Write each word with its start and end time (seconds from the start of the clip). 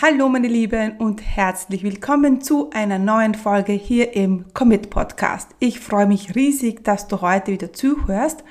Hallo 0.00 0.28
meine 0.28 0.46
Lieben 0.46 0.92
und 0.98 1.20
herzlich 1.20 1.82
willkommen 1.82 2.40
zu 2.40 2.70
einer 2.70 3.00
neuen 3.00 3.34
Folge 3.34 3.72
hier 3.72 4.14
im 4.14 4.44
Commit 4.54 4.90
Podcast. 4.90 5.50
Ich 5.58 5.80
freue 5.80 6.06
mich 6.06 6.36
riesig, 6.36 6.84
dass 6.84 7.08
du 7.08 7.20
heute 7.20 7.50
wieder 7.50 7.72
zuhörst. 7.72 8.44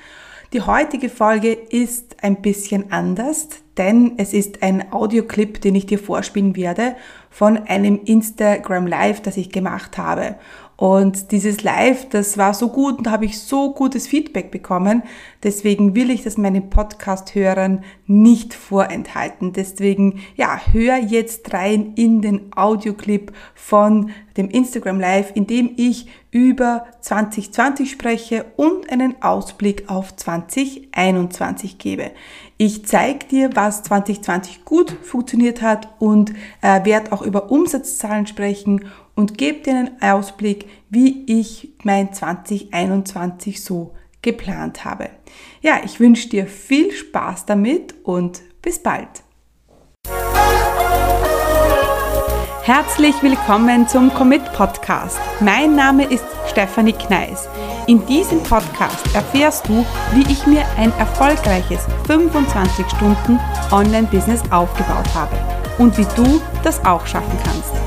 Die 0.52 0.60
heutige 0.60 1.08
Folge 1.08 1.54
ist 1.54 2.22
ein 2.22 2.42
bisschen 2.42 2.92
anders, 2.92 3.48
denn 3.78 4.18
es 4.18 4.34
ist 4.34 4.62
ein 4.62 4.92
Audioclip, 4.92 5.62
den 5.62 5.74
ich 5.74 5.86
dir 5.86 5.98
vorspielen 5.98 6.54
werde 6.54 6.96
von 7.30 7.56
einem 7.56 7.98
Instagram 8.04 8.86
Live, 8.86 9.22
das 9.22 9.38
ich 9.38 9.48
gemacht 9.48 9.96
habe. 9.96 10.34
Und 10.78 11.32
dieses 11.32 11.64
Live, 11.64 12.08
das 12.10 12.38
war 12.38 12.54
so 12.54 12.68
gut 12.68 12.98
und 12.98 13.10
habe 13.10 13.24
ich 13.24 13.40
so 13.40 13.74
gutes 13.74 14.06
Feedback 14.06 14.52
bekommen. 14.52 15.02
Deswegen 15.42 15.96
will 15.96 16.08
ich 16.08 16.22
das 16.22 16.38
meinen 16.38 16.70
Podcast-Hörern 16.70 17.82
nicht 18.06 18.54
vorenthalten. 18.54 19.52
Deswegen, 19.52 20.20
ja, 20.36 20.60
hör 20.70 20.96
jetzt 20.96 21.52
rein 21.52 21.94
in 21.96 22.22
den 22.22 22.52
Audioclip 22.54 23.32
von 23.56 24.10
dem 24.36 24.48
Instagram 24.50 25.00
Live, 25.00 25.32
in 25.34 25.48
dem 25.48 25.72
ich 25.76 26.06
über 26.30 26.86
2020 27.00 27.90
spreche 27.90 28.44
und 28.54 28.88
einen 28.88 29.20
Ausblick 29.20 29.90
auf 29.90 30.14
2021 30.14 31.78
gebe. 31.78 32.12
Ich 32.56 32.86
zeige 32.86 33.26
dir, 33.26 33.50
was 33.54 33.82
2020 33.82 34.64
gut 34.64 34.90
funktioniert 35.02 35.60
hat 35.60 35.88
und 35.98 36.34
äh, 36.60 36.84
werde 36.84 37.10
auch 37.12 37.22
über 37.22 37.50
Umsatzzahlen 37.50 38.28
sprechen 38.28 38.84
und 39.18 39.36
gebe 39.36 39.58
dir 39.58 39.74
einen 39.74 40.00
Ausblick, 40.00 40.66
wie 40.90 41.24
ich 41.26 41.74
mein 41.82 42.12
2021 42.12 43.64
so 43.64 43.96
geplant 44.22 44.84
habe. 44.84 45.10
Ja, 45.60 45.80
ich 45.84 45.98
wünsche 45.98 46.28
dir 46.28 46.46
viel 46.46 46.92
Spaß 46.92 47.44
damit 47.44 47.96
und 48.04 48.42
bis 48.62 48.80
bald. 48.80 49.08
Herzlich 52.62 53.20
willkommen 53.20 53.88
zum 53.88 54.14
Commit 54.14 54.52
Podcast. 54.52 55.18
Mein 55.40 55.74
Name 55.74 56.04
ist 56.04 56.24
Stefanie 56.48 56.92
Kneis. 56.92 57.48
In 57.88 58.06
diesem 58.06 58.40
Podcast 58.44 59.04
erfährst 59.16 59.66
du, 59.68 59.84
wie 60.14 60.30
ich 60.30 60.46
mir 60.46 60.64
ein 60.76 60.92
erfolgreiches 60.92 61.86
25 62.06 62.86
Stunden 62.86 63.40
Online-Business 63.72 64.42
aufgebaut 64.52 65.12
habe 65.12 65.36
und 65.78 65.98
wie 65.98 66.06
du 66.14 66.40
das 66.62 66.84
auch 66.84 67.04
schaffen 67.04 67.36
kannst. 67.42 67.77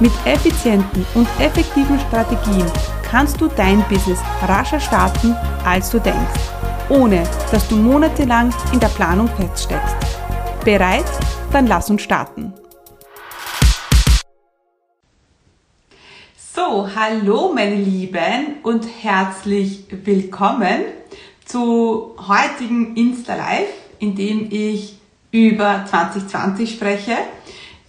Mit 0.00 0.12
effizienten 0.24 1.04
und 1.16 1.26
effektiven 1.40 1.98
Strategien 1.98 2.64
kannst 3.02 3.40
du 3.40 3.48
dein 3.48 3.82
Business 3.88 4.20
rascher 4.46 4.78
starten, 4.78 5.34
als 5.64 5.90
du 5.90 5.98
denkst, 5.98 6.40
ohne 6.88 7.24
dass 7.50 7.66
du 7.66 7.74
monatelang 7.74 8.54
in 8.72 8.78
der 8.78 8.90
Planung 8.90 9.26
feststeckst. 9.26 9.96
Bereit? 10.64 11.04
Dann 11.50 11.66
lass 11.66 11.90
uns 11.90 12.02
starten. 12.02 12.52
So, 16.36 16.88
hallo 16.94 17.50
meine 17.52 17.74
Lieben 17.74 18.58
und 18.62 18.86
herzlich 19.02 19.86
willkommen 19.90 20.84
zu 21.44 22.14
heutigen 22.28 22.94
Insta 22.94 23.34
Live, 23.34 23.72
in 23.98 24.14
dem 24.14 24.46
ich 24.52 24.96
über 25.32 25.84
2020 25.88 26.72
spreche 26.72 27.16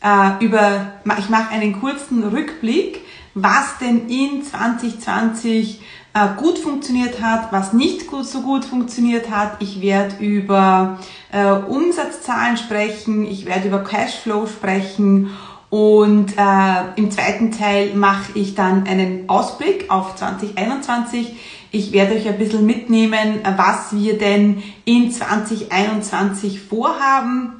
äh, 0.01 0.43
über, 0.43 0.93
ich 1.17 1.29
mache 1.29 1.51
einen 1.51 1.79
kurzen 1.79 2.23
Rückblick, 2.23 3.01
was 3.33 3.77
denn 3.79 4.07
in 4.07 4.43
2020 4.43 5.81
äh, 6.13 6.27
gut 6.37 6.57
funktioniert 6.57 7.21
hat, 7.21 7.51
was 7.51 7.73
nicht 7.73 8.07
gut, 8.07 8.25
so 8.25 8.41
gut 8.41 8.65
funktioniert 8.65 9.29
hat. 9.29 9.57
Ich 9.59 9.81
werde 9.81 10.23
über 10.23 10.99
äh, 11.31 11.51
Umsatzzahlen 11.51 12.57
sprechen, 12.57 13.25
ich 13.25 13.45
werde 13.45 13.67
über 13.67 13.83
Cashflow 13.83 14.47
sprechen 14.47 15.31
und 15.69 16.35
äh, 16.35 16.95
im 16.95 17.11
zweiten 17.11 17.51
Teil 17.51 17.93
mache 17.93 18.31
ich 18.33 18.55
dann 18.55 18.87
einen 18.87 19.29
Ausblick 19.29 19.91
auf 19.91 20.15
2021. 20.15 21.35
Ich 21.71 21.91
werde 21.91 22.15
euch 22.15 22.27
ein 22.27 22.39
bisschen 22.39 22.65
mitnehmen, 22.65 23.41
was 23.55 23.93
wir 23.93 24.17
denn 24.17 24.63
in 24.85 25.11
2021 25.11 26.61
vorhaben 26.61 27.58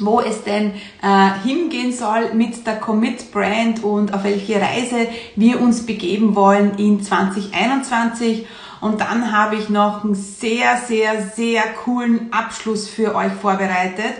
wo 0.00 0.20
es 0.20 0.44
denn 0.44 0.72
äh, 1.02 1.30
hingehen 1.44 1.92
soll 1.92 2.34
mit 2.34 2.66
der 2.66 2.76
Commit 2.76 3.30
Brand 3.32 3.84
und 3.84 4.14
auf 4.14 4.24
welche 4.24 4.60
Reise 4.60 5.08
wir 5.36 5.60
uns 5.60 5.86
begeben 5.86 6.34
wollen 6.34 6.76
in 6.78 7.02
2021. 7.02 8.46
Und 8.80 9.00
dann 9.00 9.32
habe 9.32 9.56
ich 9.56 9.68
noch 9.68 10.04
einen 10.04 10.14
sehr, 10.14 10.78
sehr, 10.78 11.22
sehr 11.22 11.62
coolen 11.84 12.32
Abschluss 12.32 12.88
für 12.88 13.14
euch 13.14 13.32
vorbereitet. 13.32 14.14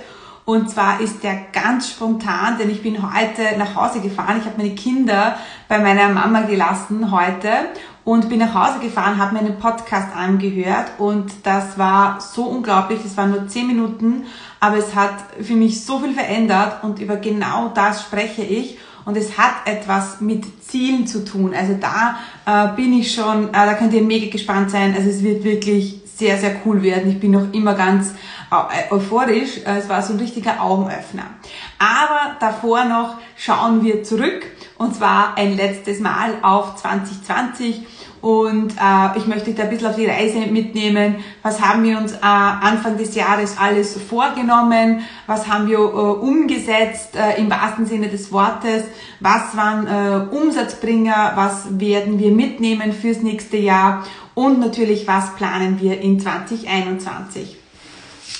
Und 0.44 0.68
zwar 0.68 1.00
ist 1.00 1.22
der 1.22 1.36
ganz 1.52 1.90
spontan, 1.90 2.58
denn 2.58 2.70
ich 2.70 2.82
bin 2.82 3.02
heute 3.02 3.56
nach 3.56 3.76
Hause 3.76 4.00
gefahren. 4.00 4.38
Ich 4.40 4.46
habe 4.46 4.56
meine 4.56 4.74
Kinder 4.74 5.38
bei 5.68 5.78
meiner 5.78 6.08
Mama 6.08 6.42
gelassen 6.42 7.12
heute 7.12 7.48
und 8.10 8.28
bin 8.28 8.40
nach 8.40 8.54
Hause 8.54 8.80
gefahren, 8.80 9.18
habe 9.18 9.34
mir 9.34 9.38
einen 9.38 9.60
Podcast 9.60 10.08
angehört 10.16 10.86
und 10.98 11.30
das 11.44 11.78
war 11.78 12.20
so 12.20 12.42
unglaublich. 12.42 12.98
Das 13.04 13.16
waren 13.16 13.30
nur 13.30 13.46
zehn 13.46 13.68
Minuten, 13.68 14.24
aber 14.58 14.78
es 14.78 14.96
hat 14.96 15.14
für 15.40 15.54
mich 15.54 15.84
so 15.84 16.00
viel 16.00 16.12
verändert 16.12 16.82
und 16.82 16.98
über 16.98 17.14
genau 17.14 17.68
das 17.72 18.02
spreche 18.02 18.42
ich. 18.42 18.78
Und 19.04 19.16
es 19.16 19.38
hat 19.38 19.52
etwas 19.64 20.20
mit 20.20 20.44
Zielen 20.60 21.06
zu 21.06 21.24
tun. 21.24 21.54
Also 21.54 21.78
da 21.80 22.16
äh, 22.46 22.74
bin 22.74 22.92
ich 22.92 23.14
schon, 23.14 23.50
äh, 23.50 23.52
da 23.52 23.74
könnt 23.74 23.94
ihr 23.94 24.02
mega 24.02 24.28
gespannt 24.28 24.72
sein. 24.72 24.92
Also 24.92 25.08
es 25.08 25.22
wird 25.22 25.44
wirklich 25.44 26.00
sehr, 26.16 26.36
sehr 26.36 26.56
cool 26.66 26.82
werden. 26.82 27.12
Ich 27.12 27.20
bin 27.20 27.30
noch 27.30 27.52
immer 27.52 27.74
ganz 27.74 28.12
äh, 28.50 28.92
euphorisch. 28.92 29.60
Es 29.64 29.88
war 29.88 30.02
so 30.02 30.14
ein 30.14 30.18
richtiger 30.18 30.60
Augenöffner. 30.60 31.26
Aber 31.78 32.36
davor 32.40 32.84
noch 32.84 33.18
schauen 33.36 33.84
wir 33.84 34.02
zurück 34.02 34.44
und 34.78 34.96
zwar 34.96 35.36
ein 35.36 35.56
letztes 35.56 36.00
Mal 36.00 36.34
auf 36.42 36.76
2020 36.76 37.86
und 38.20 38.72
äh, 38.72 39.18
ich 39.18 39.26
möchte 39.26 39.54
da 39.54 39.62
ein 39.62 39.70
bisschen 39.70 39.88
auf 39.88 39.96
die 39.96 40.06
Reise 40.06 40.40
mitnehmen. 40.40 41.16
Was 41.42 41.60
haben 41.60 41.82
wir 41.84 41.96
uns 41.96 42.12
äh, 42.12 42.18
Anfang 42.20 42.98
des 42.98 43.14
Jahres 43.14 43.56
alles 43.58 43.98
vorgenommen? 43.98 45.02
Was 45.26 45.48
haben 45.48 45.68
wir 45.68 45.78
äh, 45.78 45.80
umgesetzt 45.80 47.16
äh, 47.16 47.40
im 47.40 47.50
wahrsten 47.50 47.86
Sinne 47.86 48.08
des 48.08 48.30
Wortes? 48.30 48.84
Was 49.20 49.56
waren 49.56 49.86
äh, 49.86 50.34
Umsatzbringer? 50.34 51.32
Was 51.34 51.80
werden 51.80 52.18
wir 52.18 52.30
mitnehmen 52.30 52.92
fürs 52.92 53.22
nächste 53.22 53.56
Jahr? 53.56 54.04
Und 54.34 54.60
natürlich, 54.60 55.06
was 55.06 55.34
planen 55.36 55.80
wir 55.80 56.00
in 56.00 56.20
2021? 56.20 57.56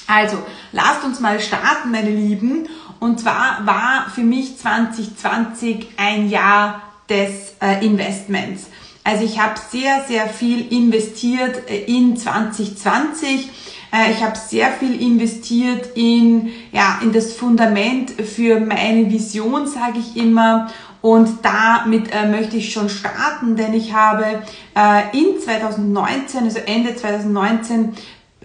Also, 0.07 0.39
lasst 0.73 1.05
uns 1.05 1.21
mal 1.21 1.41
starten, 1.41 1.91
meine 1.91 2.11
Lieben. 2.11 2.69
Und 2.99 3.21
zwar 3.21 3.65
war 3.65 4.11
für 4.15 4.23
mich 4.23 4.59
2020 4.59 5.89
ein 5.97 6.29
Jahr 6.29 6.83
des 7.09 7.55
äh, 7.63 7.85
Investments. 7.85 8.67
Also 9.05 9.25
ich 9.25 9.41
habe 9.41 9.55
sehr, 9.71 10.05
sehr 10.07 10.29
viel 10.29 10.73
investiert 10.73 11.69
äh, 11.69 11.85
in 11.85 12.17
2020. 12.17 13.49
Äh, 13.93 14.13
ich 14.13 14.23
habe 14.23 14.37
sehr 14.37 14.71
viel 14.73 15.01
investiert 15.01 15.97
in, 15.97 16.51
ja, 16.73 17.01
in 17.03 17.13
das 17.13 17.33
Fundament 17.33 18.11
für 18.11 18.61
meine 18.61 19.11
Vision, 19.11 19.67
sage 19.67 19.99
ich 19.99 20.17
immer. 20.17 20.71
Und 21.03 21.39
damit 21.43 22.13
äh, 22.13 22.29
möchte 22.29 22.59
ich 22.59 22.73
schon 22.73 22.91
starten, 22.91 23.57
denn 23.57 23.73
ich 23.73 23.95
habe 23.95 24.43
äh, 24.77 25.19
in 25.19 25.41
2019, 25.41 26.45
also 26.45 26.59
Ende 26.59 26.95
2019, 26.95 27.95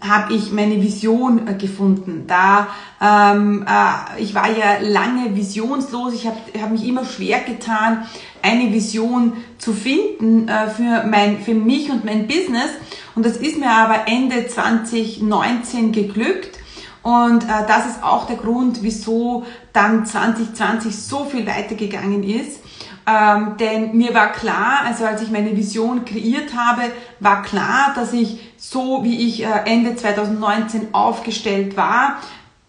habe 0.01 0.33
ich 0.33 0.51
meine 0.51 0.81
Vision 0.81 1.47
äh, 1.47 1.53
gefunden. 1.53 2.25
Da 2.27 2.67
ähm, 3.01 3.65
äh, 3.67 4.21
ich 4.21 4.35
war 4.35 4.49
ja 4.49 4.77
lange 4.81 5.35
visionslos, 5.35 6.13
ich 6.13 6.27
habe 6.27 6.37
hab 6.61 6.71
mich 6.71 6.87
immer 6.87 7.05
schwer 7.05 7.39
getan, 7.39 8.05
eine 8.45 8.71
Vision 8.71 9.33
zu 9.57 9.73
finden 9.73 10.47
äh, 10.47 10.69
für 10.69 11.03
mein 11.07 11.39
für 11.39 11.55
mich 11.55 11.89
und 11.89 12.05
mein 12.05 12.27
Business. 12.27 12.69
Und 13.15 13.25
das 13.25 13.37
ist 13.37 13.57
mir 13.57 13.71
aber 13.71 14.07
Ende 14.07 14.47
2019 14.47 15.91
geglückt. 15.91 16.59
Und 17.01 17.43
äh, 17.43 17.67
das 17.67 17.87
ist 17.87 18.03
auch 18.03 18.27
der 18.27 18.37
Grund, 18.37 18.81
wieso 18.81 19.45
dann 19.73 20.05
2020 20.05 20.95
so 20.95 21.25
viel 21.25 21.45
weitergegangen 21.47 22.23
ist. 22.23 22.59
Ähm, 23.07 23.57
denn 23.59 23.95
mir 23.95 24.13
war 24.15 24.31
klar, 24.31 24.81
also 24.85 25.05
als 25.05 25.21
ich 25.21 25.29
meine 25.29 25.55
Vision 25.55 26.05
kreiert 26.05 26.55
habe, 26.55 26.81
war 27.19 27.43
klar, 27.43 27.93
dass 27.95 28.13
ich 28.13 28.39
so 28.57 29.03
wie 29.03 29.27
ich 29.27 29.43
äh, 29.43 29.49
Ende 29.65 29.95
2019 29.95 30.93
aufgestellt 30.93 31.77
war, 31.77 32.17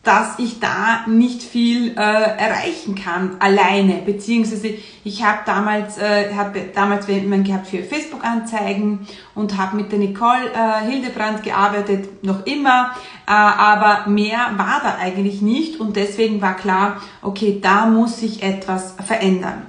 dass 0.07 0.39
ich 0.39 0.61
da 0.61 1.05
nicht 1.09 1.43
viel 1.43 1.91
äh, 1.91 1.95
erreichen 1.95 2.95
kann 2.95 3.37
alleine, 3.41 3.95
beziehungsweise 4.07 4.75
ich 5.03 5.25
habe 5.25 5.41
damals 5.45 5.99
äh, 5.99 6.33
habe 6.33 6.61
damals 6.73 7.09
jemanden 7.09 7.45
gehabt 7.45 7.67
für 7.67 7.83
Facebook 7.83 8.25
Anzeigen 8.25 9.07
und 9.35 9.57
habe 9.57 9.77
mit 9.77 9.91
der 9.91 9.99
Nicole 9.99 10.53
äh, 10.55 10.89
Hildebrand 10.89 11.43
gearbeitet, 11.43 12.23
noch 12.25 12.47
immer, 12.47 12.93
äh, 13.27 13.33
aber 13.33 14.09
mehr 14.09 14.53
war 14.57 14.81
da 14.81 14.97
eigentlich 15.01 15.43
nicht 15.43 15.81
und 15.81 15.97
deswegen 15.97 16.41
war 16.41 16.55
klar, 16.55 17.03
okay, 17.21 17.59
da 17.61 17.87
muss 17.87 18.21
sich 18.21 18.45
etwas 18.45 18.95
verändern. 19.05 19.67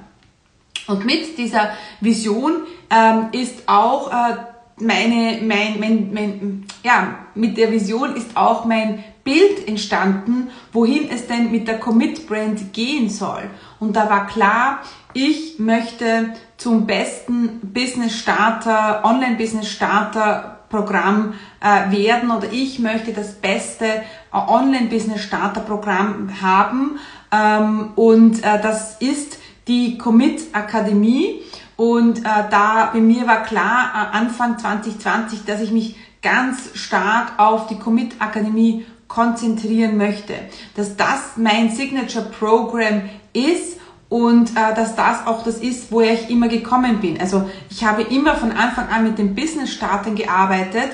Und 0.86 1.04
mit 1.04 1.36
dieser 1.36 1.70
Vision 2.00 2.62
ähm, 2.90 3.26
ist 3.32 3.68
auch 3.68 4.10
äh, 4.10 4.36
meine, 4.80 5.40
mein, 5.42 5.80
mein, 5.80 6.12
mein, 6.12 6.66
ja, 6.82 7.14
mit 7.34 7.56
der 7.56 7.70
Vision 7.70 8.14
ist 8.14 8.36
auch 8.36 8.64
mein 8.64 9.04
Bild 9.28 9.68
entstanden, 9.68 10.48
wohin 10.72 11.10
es 11.10 11.26
denn 11.26 11.50
mit 11.50 11.68
der 11.68 11.78
Commit 11.78 12.26
Brand 12.26 12.72
gehen 12.72 13.10
soll. 13.10 13.42
Und 13.78 13.94
da 13.94 14.08
war 14.08 14.26
klar, 14.26 14.78
ich 15.12 15.58
möchte 15.58 16.32
zum 16.56 16.86
besten 16.86 17.60
Business 17.60 18.14
Starter, 18.14 19.04
Online 19.04 19.36
Business 19.36 19.68
Starter 19.68 20.60
Programm 20.70 21.34
äh, 21.60 21.94
werden 21.94 22.30
oder 22.30 22.50
ich 22.50 22.78
möchte 22.78 23.12
das 23.12 23.34
beste 23.34 23.84
äh, 23.84 24.02
Online 24.32 24.86
Business 24.86 25.20
Starter 25.20 25.60
Programm 25.60 26.30
haben 26.40 26.98
ähm, 27.30 27.90
und 27.96 28.42
äh, 28.42 28.60
das 28.62 28.96
ist 29.00 29.38
die 29.66 29.98
Commit 29.98 30.54
Akademie 30.54 31.42
und 31.76 32.20
äh, 32.20 32.22
da 32.50 32.90
bei 32.94 33.00
mir 33.00 33.26
war 33.26 33.42
klar 33.42 33.92
äh, 33.94 34.16
Anfang 34.16 34.58
2020, 34.58 35.44
dass 35.44 35.60
ich 35.60 35.70
mich 35.70 35.96
ganz 36.22 36.70
stark 36.74 37.38
auf 37.38 37.66
die 37.66 37.78
Commit 37.78 38.16
Akademie 38.20 38.86
konzentrieren 39.08 39.96
möchte, 39.96 40.34
dass 40.76 40.96
das 40.96 41.36
mein 41.36 41.70
Signature 41.70 42.26
Program 42.26 43.08
ist 43.32 43.78
und 44.08 44.50
äh, 44.50 44.74
dass 44.74 44.94
das 44.94 45.26
auch 45.26 45.42
das 45.44 45.58
ist, 45.58 45.90
woher 45.90 46.14
ich 46.14 46.30
immer 46.30 46.48
gekommen 46.48 47.00
bin. 47.00 47.20
Also 47.20 47.48
ich 47.70 47.84
habe 47.84 48.02
immer 48.02 48.36
von 48.36 48.52
Anfang 48.52 48.88
an 48.88 49.04
mit 49.04 49.18
den 49.18 49.34
Business 49.34 49.72
Startern 49.72 50.14
gearbeitet 50.14 50.90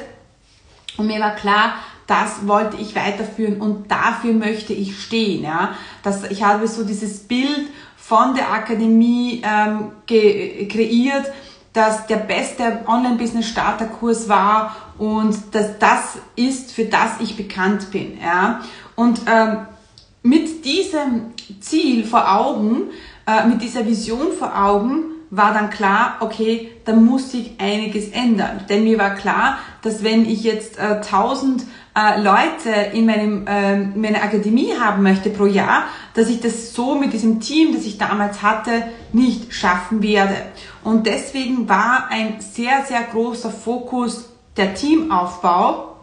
und 0.96 1.06
mir 1.06 1.20
war 1.20 1.34
klar, 1.34 1.74
das 2.06 2.46
wollte 2.46 2.76
ich 2.76 2.94
weiterführen 2.94 3.60
und 3.60 3.90
dafür 3.90 4.34
möchte 4.34 4.72
ich 4.72 5.00
stehen. 5.00 5.44
Ja, 5.44 5.74
dass 6.02 6.24
ich 6.30 6.42
habe 6.42 6.68
so 6.68 6.84
dieses 6.84 7.20
Bild 7.20 7.68
von 7.96 8.34
der 8.34 8.52
Akademie 8.52 9.42
ähm, 9.44 9.92
kreiert, 10.06 11.32
dass 11.74 12.06
der 12.06 12.18
beste 12.18 12.80
Online-Business-Starter-Kurs 12.86 14.28
war 14.28 14.76
und 14.96 15.36
dass 15.52 15.78
das 15.78 16.18
ist, 16.36 16.72
für 16.72 16.84
das 16.86 17.20
ich 17.20 17.36
bekannt 17.36 17.90
bin. 17.90 18.18
Ja? 18.22 18.60
Und 18.94 19.20
ähm, 19.26 19.66
mit 20.22 20.64
diesem 20.64 21.32
Ziel 21.60 22.06
vor 22.06 22.32
Augen, 22.32 22.84
äh, 23.26 23.46
mit 23.46 23.60
dieser 23.60 23.84
Vision 23.84 24.32
vor 24.32 24.56
Augen, 24.56 25.13
war 25.36 25.52
dann 25.52 25.70
klar, 25.70 26.16
okay, 26.20 26.70
da 26.84 26.92
muss 26.94 27.32
sich 27.32 27.52
einiges 27.58 28.10
ändern. 28.10 28.64
Denn 28.68 28.84
mir 28.84 28.98
war 28.98 29.14
klar, 29.14 29.58
dass 29.82 30.04
wenn 30.04 30.28
ich 30.28 30.44
jetzt 30.44 30.78
äh, 30.78 31.00
1000 31.02 31.64
äh, 31.96 32.20
Leute 32.20 32.70
in 32.92 33.06
meinem, 33.06 33.46
äh, 33.46 33.76
meiner 33.76 34.22
Akademie 34.22 34.72
haben 34.78 35.02
möchte 35.02 35.30
pro 35.30 35.46
Jahr, 35.46 35.84
dass 36.14 36.28
ich 36.28 36.40
das 36.40 36.74
so 36.74 36.94
mit 36.94 37.12
diesem 37.12 37.40
Team, 37.40 37.74
das 37.74 37.84
ich 37.84 37.98
damals 37.98 38.42
hatte, 38.42 38.84
nicht 39.12 39.52
schaffen 39.52 40.02
werde. 40.02 40.36
Und 40.82 41.06
deswegen 41.06 41.68
war 41.68 42.08
ein 42.10 42.40
sehr, 42.40 42.84
sehr 42.84 43.02
großer 43.02 43.50
Fokus 43.50 44.28
der 44.56 44.74
Teamaufbau. 44.74 45.96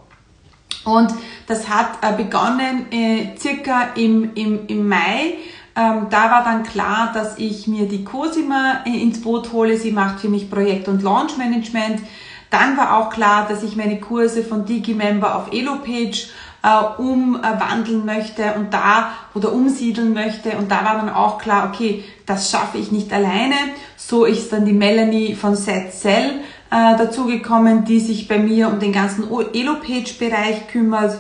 Und 0.83 1.13
das 1.47 1.69
hat 1.69 1.99
äh, 2.01 2.15
begonnen 2.15 2.91
äh, 2.91 3.37
circa 3.37 3.89
im, 3.95 4.33
im, 4.33 4.67
im 4.67 4.87
Mai. 4.87 5.35
Ähm, 5.75 6.07
da 6.09 6.31
war 6.31 6.43
dann 6.43 6.63
klar, 6.63 7.11
dass 7.13 7.37
ich 7.37 7.67
mir 7.67 7.87
die 7.87 8.03
Cosima 8.03 8.81
äh, 8.85 9.01
ins 9.01 9.21
Boot 9.21 9.53
hole. 9.53 9.77
Sie 9.77 9.91
macht 9.91 10.19
für 10.19 10.29
mich 10.29 10.49
Projekt- 10.49 10.87
und 10.87 11.01
Launch-Management. 11.01 12.01
Dann 12.49 12.75
war 12.75 12.97
auch 12.97 13.09
klar, 13.09 13.47
dass 13.47 13.63
ich 13.63 13.77
meine 13.77 13.99
Kurse 13.99 14.43
von 14.43 14.65
DigiMember 14.65 15.35
auf 15.35 15.53
EloPage 15.53 16.27
äh, 16.63 17.01
umwandeln 17.01 18.05
möchte 18.05 18.53
und 18.55 18.73
da 18.73 19.13
oder 19.33 19.53
umsiedeln 19.53 20.13
möchte. 20.13 20.57
Und 20.57 20.69
da 20.69 20.83
war 20.83 20.95
dann 20.95 21.09
auch 21.09 21.37
klar, 21.37 21.71
okay, 21.73 22.03
das 22.25 22.51
schaffe 22.51 22.77
ich 22.77 22.91
nicht 22.91 23.11
alleine. 23.13 23.55
So 23.95 24.25
ist 24.25 24.51
dann 24.51 24.65
die 24.65 24.73
Melanie 24.73 25.35
von 25.35 25.55
Set 25.55 25.93
Cell 25.93 26.41
äh, 26.69 26.97
dazugekommen, 26.97 27.85
die 27.85 28.01
sich 28.01 28.27
bei 28.27 28.39
mir 28.39 28.67
um 28.67 28.79
den 28.79 28.91
ganzen 28.91 29.23
Elopage-Bereich 29.29 30.67
kümmert. 30.67 31.17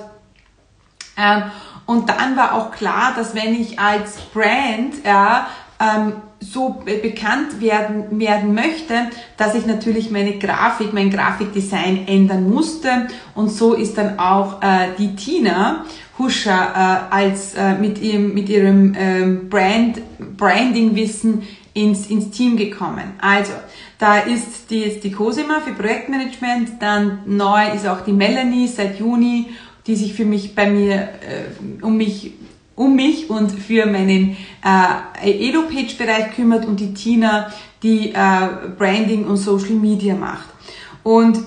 Ähm, 1.17 1.43
und 1.85 2.09
dann 2.09 2.37
war 2.37 2.53
auch 2.53 2.71
klar, 2.71 3.13
dass 3.15 3.35
wenn 3.35 3.53
ich 3.53 3.79
als 3.79 4.17
Brand 4.33 5.05
ja, 5.05 5.47
ähm, 5.79 6.13
so 6.39 6.81
bekannt 6.85 7.61
werden, 7.61 8.19
werden 8.19 8.53
möchte, 8.55 9.09
dass 9.37 9.53
ich 9.53 9.65
natürlich 9.65 10.09
meine 10.09 10.39
Grafik, 10.39 10.91
mein 10.91 11.11
Grafikdesign 11.11 12.07
ändern 12.07 12.49
musste. 12.49 13.07
Und 13.35 13.49
so 13.49 13.73
ist 13.73 13.97
dann 13.97 14.17
auch 14.17 14.61
äh, 14.61 14.87
die 14.97 15.15
Tina 15.15 15.85
Huscher 16.17 17.07
äh, 17.11 17.13
als 17.13 17.53
äh, 17.53 17.75
mit 17.75 17.99
ihrem, 18.01 18.33
mit 18.33 18.49
ihrem 18.49 18.95
ähm, 18.97 19.49
Brand, 19.49 20.01
Branding-Wissen 20.37 21.43
ins, 21.73 22.07
ins 22.07 22.31
Team 22.31 22.57
gekommen. 22.57 23.13
Also, 23.21 23.53
da 23.97 24.17
ist 24.17 24.71
die, 24.71 24.79
ist 24.79 25.03
die 25.03 25.11
Cosima 25.11 25.61
für 25.61 25.73
Projektmanagement, 25.73 26.81
dann 26.81 27.19
neu 27.25 27.71
ist 27.73 27.87
auch 27.87 28.01
die 28.01 28.13
Melanie 28.13 28.67
seit 28.67 28.99
Juni, 28.99 29.51
die 29.87 29.95
sich 29.95 30.13
für 30.13 30.25
mich 30.25 30.55
bei 30.55 30.69
mir, 30.69 30.95
äh, 30.95 31.83
um 31.83 31.97
mich 31.97 32.33
um 32.75 32.95
mich 32.95 33.29
und 33.29 33.51
für 33.51 33.85
meinen 33.85 34.35
äh, 34.65 35.49
Edo-Page-Bereich 35.49 36.33
kümmert 36.35 36.65
und 36.65 36.79
die 36.79 36.93
Tina, 36.93 37.51
die 37.83 38.09
äh, 38.09 38.47
Branding 38.77 39.25
und 39.25 39.37
Social 39.37 39.75
Media 39.75 40.15
macht. 40.15 40.49
Und 41.03 41.39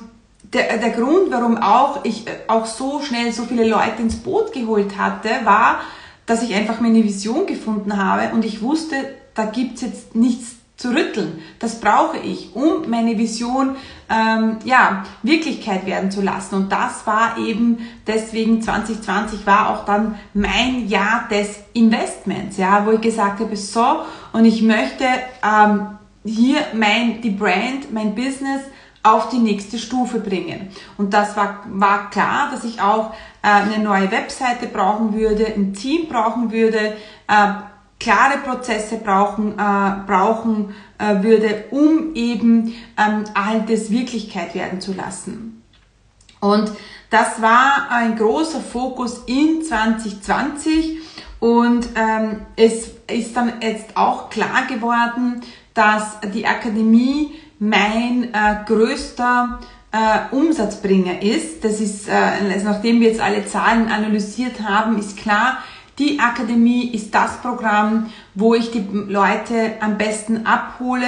der, 0.52 0.78
der 0.78 0.90
Grund, 0.90 1.30
warum 1.30 1.56
auch 1.56 2.04
ich 2.04 2.26
äh, 2.26 2.30
auch 2.46 2.66
so 2.66 3.00
schnell 3.02 3.32
so 3.32 3.44
viele 3.44 3.66
Leute 3.66 4.02
ins 4.02 4.16
Boot 4.16 4.52
geholt 4.52 4.96
hatte, 4.96 5.28
war, 5.44 5.80
dass 6.26 6.42
ich 6.42 6.54
einfach 6.54 6.80
meine 6.80 7.02
Vision 7.02 7.46
gefunden 7.46 7.96
habe 7.96 8.34
und 8.34 8.44
ich 8.44 8.62
wusste, 8.62 8.96
da 9.34 9.46
gibt's 9.46 9.82
jetzt 9.82 10.14
nichts 10.14 10.53
zu 10.76 10.90
rütteln. 10.90 11.40
Das 11.60 11.80
brauche 11.80 12.18
ich, 12.18 12.54
um 12.54 12.90
meine 12.90 13.16
Vision 13.16 13.76
ähm, 14.10 14.58
ja 14.64 15.04
Wirklichkeit 15.22 15.86
werden 15.86 16.10
zu 16.10 16.20
lassen. 16.20 16.56
Und 16.56 16.72
das 16.72 17.06
war 17.06 17.38
eben 17.38 17.78
deswegen 18.06 18.60
2020 18.60 19.46
war 19.46 19.70
auch 19.70 19.84
dann 19.84 20.16
mein 20.34 20.88
Jahr 20.88 21.28
des 21.30 21.60
Investments, 21.74 22.56
ja, 22.56 22.84
wo 22.86 22.90
ich 22.92 23.00
gesagt 23.00 23.40
habe, 23.40 23.56
so 23.56 24.00
und 24.32 24.44
ich 24.44 24.62
möchte 24.62 25.04
ähm, 25.44 25.98
hier 26.24 26.58
mein 26.74 27.20
die 27.22 27.30
Brand, 27.30 27.92
mein 27.92 28.14
Business 28.14 28.62
auf 29.04 29.28
die 29.28 29.38
nächste 29.38 29.78
Stufe 29.78 30.18
bringen. 30.18 30.70
Und 30.96 31.12
das 31.12 31.36
war, 31.36 31.62
war 31.68 32.10
klar, 32.10 32.48
dass 32.50 32.64
ich 32.64 32.80
auch 32.80 33.12
äh, 33.42 33.48
eine 33.48 33.78
neue 33.78 34.10
Webseite 34.10 34.66
brauchen 34.66 35.12
würde, 35.12 35.46
ein 35.46 35.74
Team 35.74 36.08
brauchen 36.08 36.50
würde, 36.50 36.96
äh, 37.28 37.52
klare 38.00 38.38
Prozesse 38.38 38.96
brauchen, 38.96 39.58
äh, 39.58 40.06
brauchen 40.06 40.74
äh, 40.98 41.22
würde, 41.22 41.64
um 41.70 42.14
eben 42.14 42.74
ähm, 42.98 43.24
all 43.34 43.62
das 43.68 43.90
Wirklichkeit 43.90 44.54
werden 44.54 44.80
zu 44.80 44.92
lassen. 44.92 45.62
Und 46.40 46.70
das 47.10 47.40
war 47.40 47.86
ein 47.90 48.16
großer 48.16 48.60
Fokus 48.60 49.22
in 49.26 49.62
2020 49.62 50.98
und 51.40 51.88
ähm, 51.94 52.40
es 52.56 52.90
ist 53.10 53.36
dann 53.36 53.60
jetzt 53.60 53.96
auch 53.96 54.30
klar 54.30 54.66
geworden, 54.68 55.42
dass 55.74 56.18
die 56.32 56.46
Akademie 56.46 57.34
mein 57.58 58.32
äh, 58.32 58.64
größter 58.66 59.60
äh, 59.92 60.34
Umsatzbringer 60.34 61.22
ist. 61.22 61.64
Das 61.64 61.80
ist, 61.80 62.08
äh, 62.08 62.12
also 62.12 62.66
nachdem 62.66 63.00
wir 63.00 63.08
jetzt 63.08 63.20
alle 63.20 63.46
Zahlen 63.46 63.88
analysiert 63.88 64.60
haben, 64.62 64.98
ist 64.98 65.16
klar, 65.16 65.58
die 65.98 66.18
Akademie 66.18 66.88
ist 66.88 67.14
das 67.14 67.40
Programm, 67.40 68.10
wo 68.34 68.54
ich 68.54 68.70
die 68.70 68.84
Leute 68.92 69.74
am 69.80 69.96
besten 69.96 70.46
abhole 70.46 71.06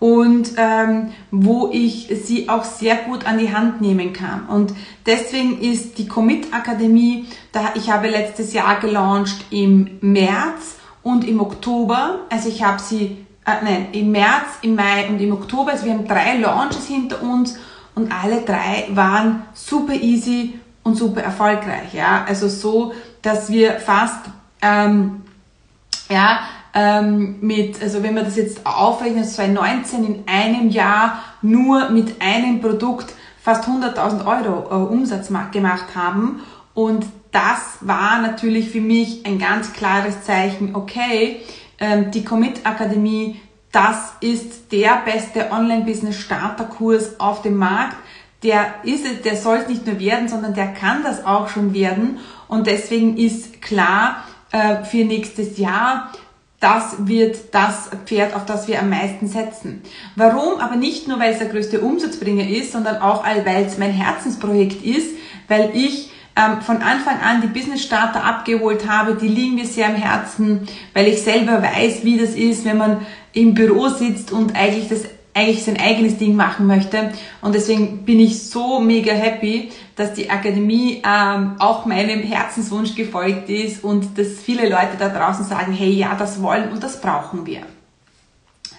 und 0.00 0.52
ähm, 0.56 1.12
wo 1.30 1.70
ich 1.72 2.08
sie 2.24 2.48
auch 2.48 2.64
sehr 2.64 2.96
gut 2.96 3.26
an 3.26 3.38
die 3.38 3.54
Hand 3.54 3.80
nehmen 3.80 4.12
kann. 4.12 4.46
Und 4.48 4.74
deswegen 5.06 5.60
ist 5.60 5.98
die 5.98 6.06
Commit 6.06 6.52
Akademie, 6.52 7.26
da 7.52 7.72
ich 7.74 7.90
habe 7.90 8.08
letztes 8.08 8.52
Jahr 8.52 8.80
gelauncht 8.80 9.46
im 9.50 9.98
März 10.00 10.76
und 11.02 11.26
im 11.26 11.40
Oktober. 11.40 12.20
Also 12.30 12.48
ich 12.48 12.62
habe 12.62 12.80
sie, 12.80 13.24
äh, 13.46 13.62
nein, 13.62 13.88
im 13.92 14.10
März, 14.10 14.58
im 14.62 14.74
Mai 14.74 15.08
und 15.08 15.20
im 15.20 15.32
Oktober. 15.32 15.72
Also 15.72 15.84
wir 15.84 15.92
haben 15.92 16.08
drei 16.08 16.38
Launches 16.38 16.86
hinter 16.86 17.22
uns 17.22 17.58
und 17.94 18.10
alle 18.12 18.40
drei 18.42 18.88
waren 18.90 19.44
super 19.54 19.94
easy 19.94 20.58
und 20.82 20.96
super 20.96 21.22
erfolgreich. 21.22 21.94
Ja, 21.94 22.24
also 22.28 22.48
so, 22.48 22.92
dass 23.24 23.50
wir 23.50 23.80
fast 23.80 24.20
ähm, 24.62 25.22
ja, 26.08 26.40
ähm, 26.74 27.36
mit, 27.40 27.82
also 27.82 28.02
wenn 28.02 28.14
man 28.14 28.24
das 28.24 28.36
jetzt 28.36 28.64
aufrechnet, 28.64 29.28
2019 29.28 30.04
in 30.04 30.24
einem 30.28 30.68
Jahr 30.68 31.22
nur 31.42 31.90
mit 31.90 32.20
einem 32.20 32.60
Produkt 32.60 33.14
fast 33.40 33.64
100.000 33.64 34.26
Euro 34.26 34.70
äh, 34.70 34.92
Umsatz 34.92 35.30
gemacht 35.52 35.94
haben. 35.94 36.40
Und 36.72 37.06
das 37.30 37.78
war 37.80 38.20
natürlich 38.20 38.70
für 38.70 38.80
mich 38.80 39.24
ein 39.26 39.38
ganz 39.38 39.72
klares 39.72 40.22
Zeichen, 40.22 40.74
okay, 40.74 41.40
ähm, 41.78 42.10
die 42.10 42.24
Commit 42.24 42.64
Akademie, 42.64 43.40
das 43.72 44.12
ist 44.20 44.70
der 44.72 45.02
beste 45.04 45.50
Online-Business-Starterkurs 45.50 47.18
auf 47.18 47.42
dem 47.42 47.56
Markt. 47.56 47.96
Der 48.42 48.74
ist 48.84 49.24
der 49.24 49.36
soll 49.36 49.58
es 49.58 49.68
nicht 49.68 49.86
nur 49.86 49.98
werden, 49.98 50.28
sondern 50.28 50.54
der 50.54 50.68
kann 50.68 51.02
das 51.02 51.24
auch 51.24 51.48
schon 51.48 51.74
werden. 51.74 52.18
Und 52.54 52.68
deswegen 52.68 53.16
ist 53.16 53.60
klar 53.60 54.24
äh, 54.52 54.84
für 54.84 55.04
nächstes 55.04 55.58
Jahr, 55.58 56.12
das 56.60 56.94
wird 57.00 57.52
das 57.52 57.90
Pferd, 58.06 58.34
auf 58.34 58.46
das 58.46 58.68
wir 58.68 58.78
am 58.78 58.88
meisten 58.88 59.26
setzen. 59.26 59.82
Warum? 60.14 60.60
Aber 60.60 60.76
nicht 60.76 61.08
nur, 61.08 61.18
weil 61.18 61.32
es 61.32 61.38
der 61.38 61.48
größte 61.48 61.80
Umsatzbringer 61.80 62.48
ist, 62.48 62.72
sondern 62.72 63.02
auch, 63.02 63.24
weil 63.24 63.64
es 63.64 63.76
mein 63.76 63.90
Herzensprojekt 63.90 64.84
ist, 64.84 65.10
weil 65.48 65.72
ich 65.74 66.12
ähm, 66.36 66.62
von 66.62 66.76
Anfang 66.76 67.20
an 67.20 67.42
die 67.42 67.48
Business 67.48 67.82
Starter 67.82 68.24
abgeholt 68.24 68.88
habe, 68.88 69.16
die 69.16 69.28
liegen 69.28 69.56
mir 69.56 69.66
sehr 69.66 69.88
am 69.88 69.96
Herzen, 69.96 70.68
weil 70.94 71.08
ich 71.08 71.22
selber 71.22 71.60
weiß, 71.60 72.04
wie 72.04 72.18
das 72.18 72.30
ist, 72.30 72.64
wenn 72.64 72.78
man 72.78 73.04
im 73.32 73.54
Büro 73.54 73.88
sitzt 73.88 74.30
und 74.30 74.54
eigentlich 74.54 74.88
das 74.88 75.02
eigentlich 75.34 75.64
sein 75.64 75.78
eigenes 75.78 76.16
Ding 76.16 76.36
machen 76.36 76.66
möchte. 76.66 77.12
Und 77.40 77.54
deswegen 77.54 78.04
bin 78.04 78.20
ich 78.20 78.48
so 78.48 78.78
mega 78.78 79.12
happy, 79.12 79.72
dass 79.96 80.14
die 80.14 80.30
Akademie 80.30 81.02
ähm, 81.04 81.56
auch 81.58 81.86
meinem 81.86 82.20
Herzenswunsch 82.20 82.94
gefolgt 82.94 83.50
ist 83.50 83.82
und 83.82 84.16
dass 84.16 84.40
viele 84.40 84.68
Leute 84.68 84.96
da 84.98 85.08
draußen 85.08 85.44
sagen, 85.44 85.72
hey, 85.72 85.90
ja, 85.90 86.14
das 86.14 86.40
wollen 86.40 86.70
und 86.70 86.82
das 86.82 87.00
brauchen 87.00 87.46
wir. 87.46 87.62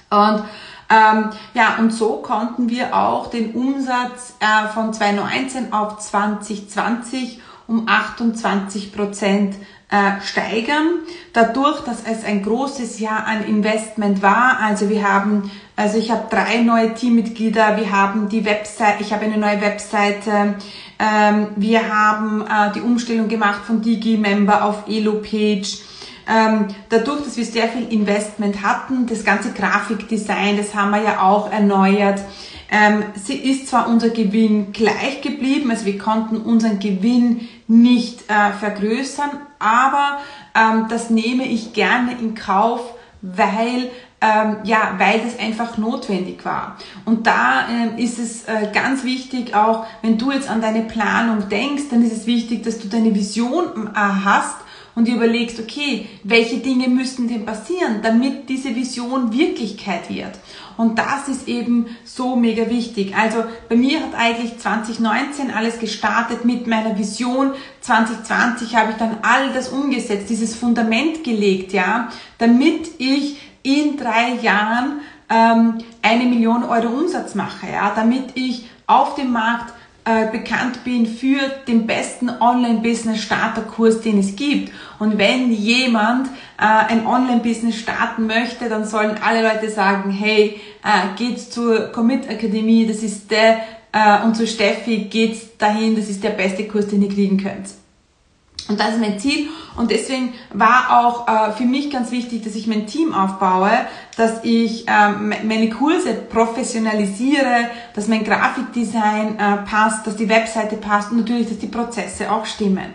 Und 0.09 0.43
ähm, 0.89 1.31
ja, 1.53 1.77
und 1.79 1.91
so 1.91 2.17
konnten 2.17 2.69
wir 2.69 2.95
auch 2.95 3.29
den 3.29 3.51
Umsatz 3.51 4.35
äh, 4.39 4.67
von 4.69 4.93
2019 4.93 5.73
auf 5.73 5.99
2020 5.99 7.41
um 7.67 7.87
28 7.87 8.93
Prozent 8.93 9.55
äh, 9.89 10.21
steigern. 10.21 10.99
Dadurch, 11.33 11.81
dass 11.81 12.03
es 12.03 12.23
ein 12.23 12.43
großes 12.43 12.99
Jahr 12.99 13.25
an 13.25 13.45
Investment 13.45 14.21
war. 14.21 14.59
Also 14.61 14.89
wir 14.89 15.07
haben, 15.07 15.49
also 15.75 15.97
ich 15.97 16.11
habe 16.11 16.25
drei 16.29 16.57
neue 16.57 16.93
Teammitglieder. 16.93 17.77
Wir 17.77 17.91
haben 17.91 18.29
die 18.29 18.45
Website, 18.45 19.01
ich 19.01 19.13
habe 19.13 19.25
eine 19.25 19.37
neue 19.37 19.61
Webseite. 19.61 20.55
Ähm, 20.99 21.47
wir 21.55 21.93
haben 21.93 22.41
äh, 22.41 22.71
die 22.73 22.81
Umstellung 22.81 23.27
gemacht 23.27 23.65
von 23.65 23.81
Digi-Member 23.81 24.63
auf 24.63 24.87
Elo-Page 24.87 25.79
ähm, 26.27 26.67
dadurch, 26.89 27.23
dass 27.23 27.37
wir 27.37 27.45
sehr 27.45 27.69
viel 27.69 27.91
Investment 27.91 28.63
hatten, 28.63 29.05
das 29.05 29.23
ganze 29.23 29.51
Grafikdesign, 29.51 30.57
das 30.57 30.73
haben 30.73 30.91
wir 30.91 31.03
ja 31.03 31.21
auch 31.21 31.51
erneuert. 31.51 32.19
Ähm, 32.71 33.03
sie 33.13 33.35
ist 33.35 33.67
zwar 33.67 33.87
unser 33.87 34.09
Gewinn 34.09 34.71
gleich 34.71 35.21
geblieben, 35.21 35.69
also 35.69 35.85
wir 35.85 35.99
konnten 35.99 36.37
unseren 36.37 36.79
Gewinn 36.79 37.47
nicht 37.67 38.23
äh, 38.27 38.51
vergrößern, 38.59 39.29
aber 39.59 40.17
ähm, 40.55 40.87
das 40.89 41.11
nehme 41.11 41.45
ich 41.45 41.73
gerne 41.73 42.13
in 42.19 42.33
Kauf, 42.33 42.81
weil 43.21 43.89
ähm, 44.25 44.57
ja, 44.63 44.95
weil 44.97 45.19
das 45.19 45.37
einfach 45.37 45.77
notwendig 45.77 46.43
war. 46.45 46.77
Und 47.05 47.27
da 47.27 47.67
ähm, 47.69 47.97
ist 47.97 48.17
es 48.17 48.45
äh, 48.45 48.71
ganz 48.73 49.03
wichtig, 49.03 49.53
auch 49.53 49.85
wenn 50.01 50.17
du 50.17 50.31
jetzt 50.31 50.49
an 50.49 50.61
deine 50.61 50.81
Planung 50.81 51.47
denkst, 51.47 51.83
dann 51.91 52.03
ist 52.03 52.11
es 52.11 52.25
wichtig, 52.25 52.63
dass 52.63 52.79
du 52.79 52.87
deine 52.87 53.13
Vision 53.13 53.87
äh, 53.93 53.97
hast 53.97 54.57
und 54.95 55.07
dir 55.07 55.15
überlegst, 55.15 55.59
okay, 55.59 56.07
welche 56.23 56.57
Dinge 56.57 56.87
müssen 56.87 57.27
denn 57.27 57.45
passieren, 57.45 57.99
damit 58.01 58.49
diese 58.49 58.75
Vision 58.75 59.31
Wirklichkeit 59.31 60.09
wird. 60.09 60.39
Und 60.77 60.97
das 60.97 61.27
ist 61.27 61.47
eben 61.47 61.85
so 62.03 62.35
mega 62.35 62.69
wichtig. 62.69 63.15
Also 63.15 63.43
bei 63.69 63.75
mir 63.75 63.99
hat 64.01 64.15
eigentlich 64.17 64.57
2019 64.57 65.51
alles 65.51 65.79
gestartet 65.79 66.45
mit 66.45 66.67
meiner 66.67 66.97
Vision. 66.97 67.53
2020 67.81 68.75
habe 68.75 68.91
ich 68.91 68.97
dann 68.97 69.17
all 69.21 69.53
das 69.53 69.69
umgesetzt, 69.69 70.29
dieses 70.29 70.55
Fundament 70.55 71.23
gelegt, 71.23 71.71
ja, 71.71 72.09
damit 72.37 72.89
ich 72.97 73.37
in 73.65 73.97
drei 73.97 74.33
Jahren 74.41 75.01
ähm, 75.29 75.79
eine 76.01 76.25
Million 76.25 76.63
Euro 76.63 76.87
Umsatz 76.87 77.35
mache, 77.35 77.67
ja, 77.71 77.91
damit 77.95 78.35
ich 78.35 78.69
auf 78.87 79.15
dem 79.15 79.31
Markt 79.31 79.73
äh, 80.05 80.31
bekannt 80.31 80.83
bin 80.83 81.07
für 81.07 81.39
den 81.67 81.87
besten 81.87 82.29
Online-Business-Starterkurs, 82.29 84.01
den 84.01 84.19
es 84.19 84.35
gibt. 84.35 84.71
Und 84.99 85.17
wenn 85.17 85.51
jemand 85.51 86.27
äh, 86.59 86.91
ein 86.91 87.07
Online-Business 87.07 87.77
starten 87.77 88.27
möchte, 88.27 88.69
dann 88.69 88.85
sollen 88.85 89.17
alle 89.25 89.41
Leute 89.41 89.69
sagen, 89.71 90.11
hey, 90.11 90.61
äh, 90.83 91.17
geht's 91.17 91.49
zur 91.49 91.91
Commit 91.91 92.29
Akademie, 92.29 92.85
das 92.85 92.97
ist 92.97 93.31
der, 93.31 93.61
äh, 93.91 94.23
und 94.23 94.35
zu 94.35 94.45
Steffi 94.45 95.07
geht's 95.09 95.57
dahin, 95.57 95.95
das 95.95 96.07
ist 96.07 96.23
der 96.23 96.29
beste 96.29 96.67
Kurs, 96.67 96.87
den 96.87 97.01
ihr 97.01 97.09
kriegen 97.09 97.37
könnt. 97.41 97.69
Und 98.67 98.79
das 98.79 98.93
ist 98.93 98.99
mein 98.99 99.19
Ziel. 99.19 99.49
Und 99.75 99.91
deswegen 99.91 100.33
war 100.53 101.05
auch 101.05 101.27
äh, 101.27 101.51
für 101.51 101.65
mich 101.65 101.91
ganz 101.91 102.11
wichtig, 102.11 102.43
dass 102.43 102.55
ich 102.55 102.65
mein 102.65 102.87
Team 102.87 103.13
aufbaue, 103.13 103.69
dass 104.17 104.43
ich 104.43 104.85
ähm, 104.87 105.33
meine 105.43 105.69
Kurse 105.69 106.13
professionalisiere, 106.13 107.69
dass 107.93 108.07
mein 108.07 108.23
Grafikdesign 108.23 109.37
äh, 109.37 109.57
passt, 109.69 110.07
dass 110.07 110.15
die 110.15 110.29
Webseite 110.29 110.77
passt 110.77 111.11
und 111.11 111.17
natürlich, 111.17 111.49
dass 111.49 111.59
die 111.59 111.67
Prozesse 111.67 112.31
auch 112.31 112.45
stimmen. 112.45 112.93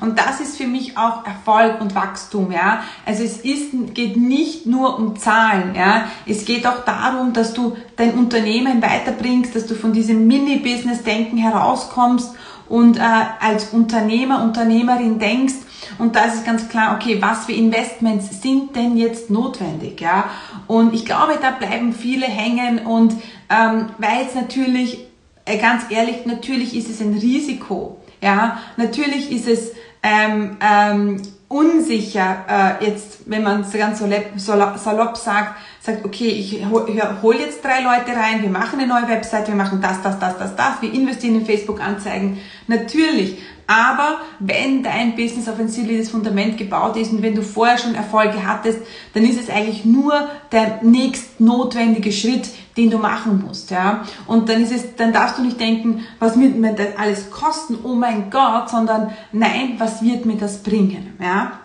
Und 0.00 0.18
das 0.18 0.40
ist 0.40 0.56
für 0.56 0.66
mich 0.66 0.98
auch 0.98 1.24
Erfolg 1.24 1.80
und 1.80 1.94
Wachstum, 1.94 2.50
ja. 2.50 2.82
Also 3.06 3.22
es 3.22 3.38
ist, 3.38 3.94
geht 3.94 4.16
nicht 4.16 4.66
nur 4.66 4.98
um 4.98 5.16
Zahlen, 5.16 5.76
ja. 5.76 6.06
Es 6.26 6.44
geht 6.44 6.66
auch 6.66 6.84
darum, 6.84 7.32
dass 7.32 7.54
du 7.54 7.76
dein 7.94 8.14
Unternehmen 8.14 8.82
weiterbringst, 8.82 9.54
dass 9.54 9.66
du 9.66 9.76
von 9.76 9.92
diesem 9.92 10.26
Mini-Business-Denken 10.26 11.36
herauskommst 11.36 12.34
und 12.72 12.96
äh, 12.96 13.02
als 13.40 13.66
Unternehmer, 13.74 14.42
Unternehmerin 14.42 15.18
denkst, 15.18 15.56
und 15.98 16.16
da 16.16 16.24
ist 16.24 16.36
es 16.36 16.44
ganz 16.44 16.70
klar, 16.70 16.96
okay, 16.96 17.20
was 17.20 17.44
für 17.44 17.52
Investments 17.52 18.40
sind 18.40 18.74
denn 18.74 18.96
jetzt 18.96 19.28
notwendig, 19.28 20.00
ja? 20.00 20.24
Und 20.68 20.94
ich 20.94 21.04
glaube, 21.04 21.38
da 21.42 21.50
bleiben 21.50 21.92
viele 21.92 22.24
hängen 22.24 22.86
und 22.86 23.12
ähm, 23.50 23.90
weil 23.98 24.24
es 24.26 24.34
natürlich, 24.34 25.06
äh, 25.44 25.58
ganz 25.58 25.82
ehrlich, 25.90 26.24
natürlich 26.24 26.74
ist 26.74 26.88
es 26.88 27.02
ein 27.02 27.12
Risiko, 27.12 27.98
ja? 28.22 28.58
Natürlich 28.78 29.30
ist 29.30 29.48
es 29.48 29.72
ähm, 30.02 30.56
ähm, 30.62 31.20
unsicher, 31.48 32.78
äh, 32.80 32.86
jetzt, 32.86 33.18
wenn 33.26 33.42
man 33.42 33.60
es 33.60 33.72
ganz 33.72 33.98
salopp, 34.36 34.78
salopp 34.78 35.18
sagt, 35.18 35.56
sagt, 35.82 36.04
okay, 36.04 36.28
ich 36.28 36.64
hole 36.66 37.22
hol 37.22 37.34
jetzt 37.34 37.64
drei 37.64 37.80
Leute 37.80 38.16
rein, 38.16 38.40
wir 38.42 38.50
machen 38.50 38.78
eine 38.78 38.88
neue 38.88 39.08
Website, 39.08 39.48
wir 39.48 39.56
machen 39.56 39.80
das, 39.80 40.00
das, 40.00 40.18
das, 40.18 40.38
das, 40.38 40.54
das, 40.54 40.80
wir 40.80 40.92
investieren 40.92 41.34
in 41.34 41.44
Facebook-Anzeigen. 41.46 42.38
Natürlich, 42.68 43.38
aber 43.66 44.18
wenn 44.38 44.84
dein 44.84 45.16
Business 45.16 45.48
auf 45.48 45.58
ein 45.58 45.68
solides 45.68 46.10
Fundament 46.10 46.56
gebaut 46.56 46.96
ist 46.96 47.12
und 47.12 47.22
wenn 47.22 47.34
du 47.34 47.42
vorher 47.42 47.78
schon 47.78 47.96
Erfolge 47.96 48.46
hattest, 48.46 48.78
dann 49.14 49.24
ist 49.24 49.40
es 49.40 49.50
eigentlich 49.50 49.84
nur 49.84 50.28
der 50.52 50.82
nächst 50.82 51.40
notwendige 51.40 52.12
Schritt, 52.12 52.48
den 52.76 52.90
du 52.90 52.98
machen 52.98 53.42
musst, 53.44 53.70
ja. 53.70 54.04
Und 54.26 54.48
dann 54.48 54.62
ist 54.62 54.72
es, 54.72 54.94
dann 54.96 55.12
darfst 55.12 55.38
du 55.38 55.42
nicht 55.42 55.58
denken, 55.58 56.04
was 56.20 56.38
wird 56.38 56.56
mir 56.56 56.74
das 56.74 56.96
alles 56.96 57.30
kosten? 57.30 57.78
Oh 57.82 57.94
mein 57.94 58.30
Gott, 58.30 58.70
sondern 58.70 59.12
nein, 59.32 59.74
was 59.78 60.02
wird 60.02 60.26
mir 60.26 60.36
das 60.36 60.62
bringen, 60.62 61.16
ja. 61.20 61.61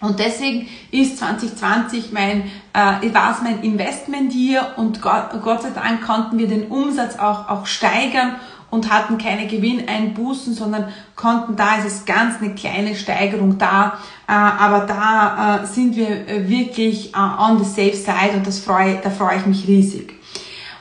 Und 0.00 0.18
deswegen 0.18 0.66
ist 0.90 1.18
2020 1.18 2.12
mein, 2.12 2.50
äh, 2.72 3.14
war 3.14 3.32
es 3.32 3.42
mein 3.42 3.62
Investment 3.62 4.32
hier 4.32 4.72
und 4.76 5.02
Gott, 5.02 5.30
Gott 5.42 5.62
sei 5.62 5.70
Dank 5.70 6.06
konnten 6.06 6.38
wir 6.38 6.48
den 6.48 6.68
Umsatz 6.68 7.18
auch, 7.18 7.50
auch 7.50 7.66
steigern 7.66 8.36
und 8.70 8.90
hatten 8.90 9.18
keine 9.18 9.46
Gewinneinbußen, 9.46 10.54
sondern 10.54 10.88
konnten, 11.16 11.56
da 11.56 11.76
ist 11.76 11.86
es 11.86 12.06
ganz 12.06 12.40
eine 12.40 12.54
kleine 12.54 12.94
Steigerung 12.94 13.58
da, 13.58 13.98
äh, 14.26 14.32
aber 14.32 14.86
da 14.86 15.60
äh, 15.62 15.66
sind 15.66 15.96
wir 15.96 16.08
äh, 16.08 16.48
wirklich 16.48 17.14
äh, 17.14 17.18
on 17.18 17.62
the 17.62 17.64
safe 17.64 17.96
side 17.96 18.36
und 18.36 18.46
das 18.46 18.60
freue, 18.60 18.98
da 19.02 19.10
freue 19.10 19.36
ich 19.36 19.44
mich 19.44 19.68
riesig. 19.68 20.14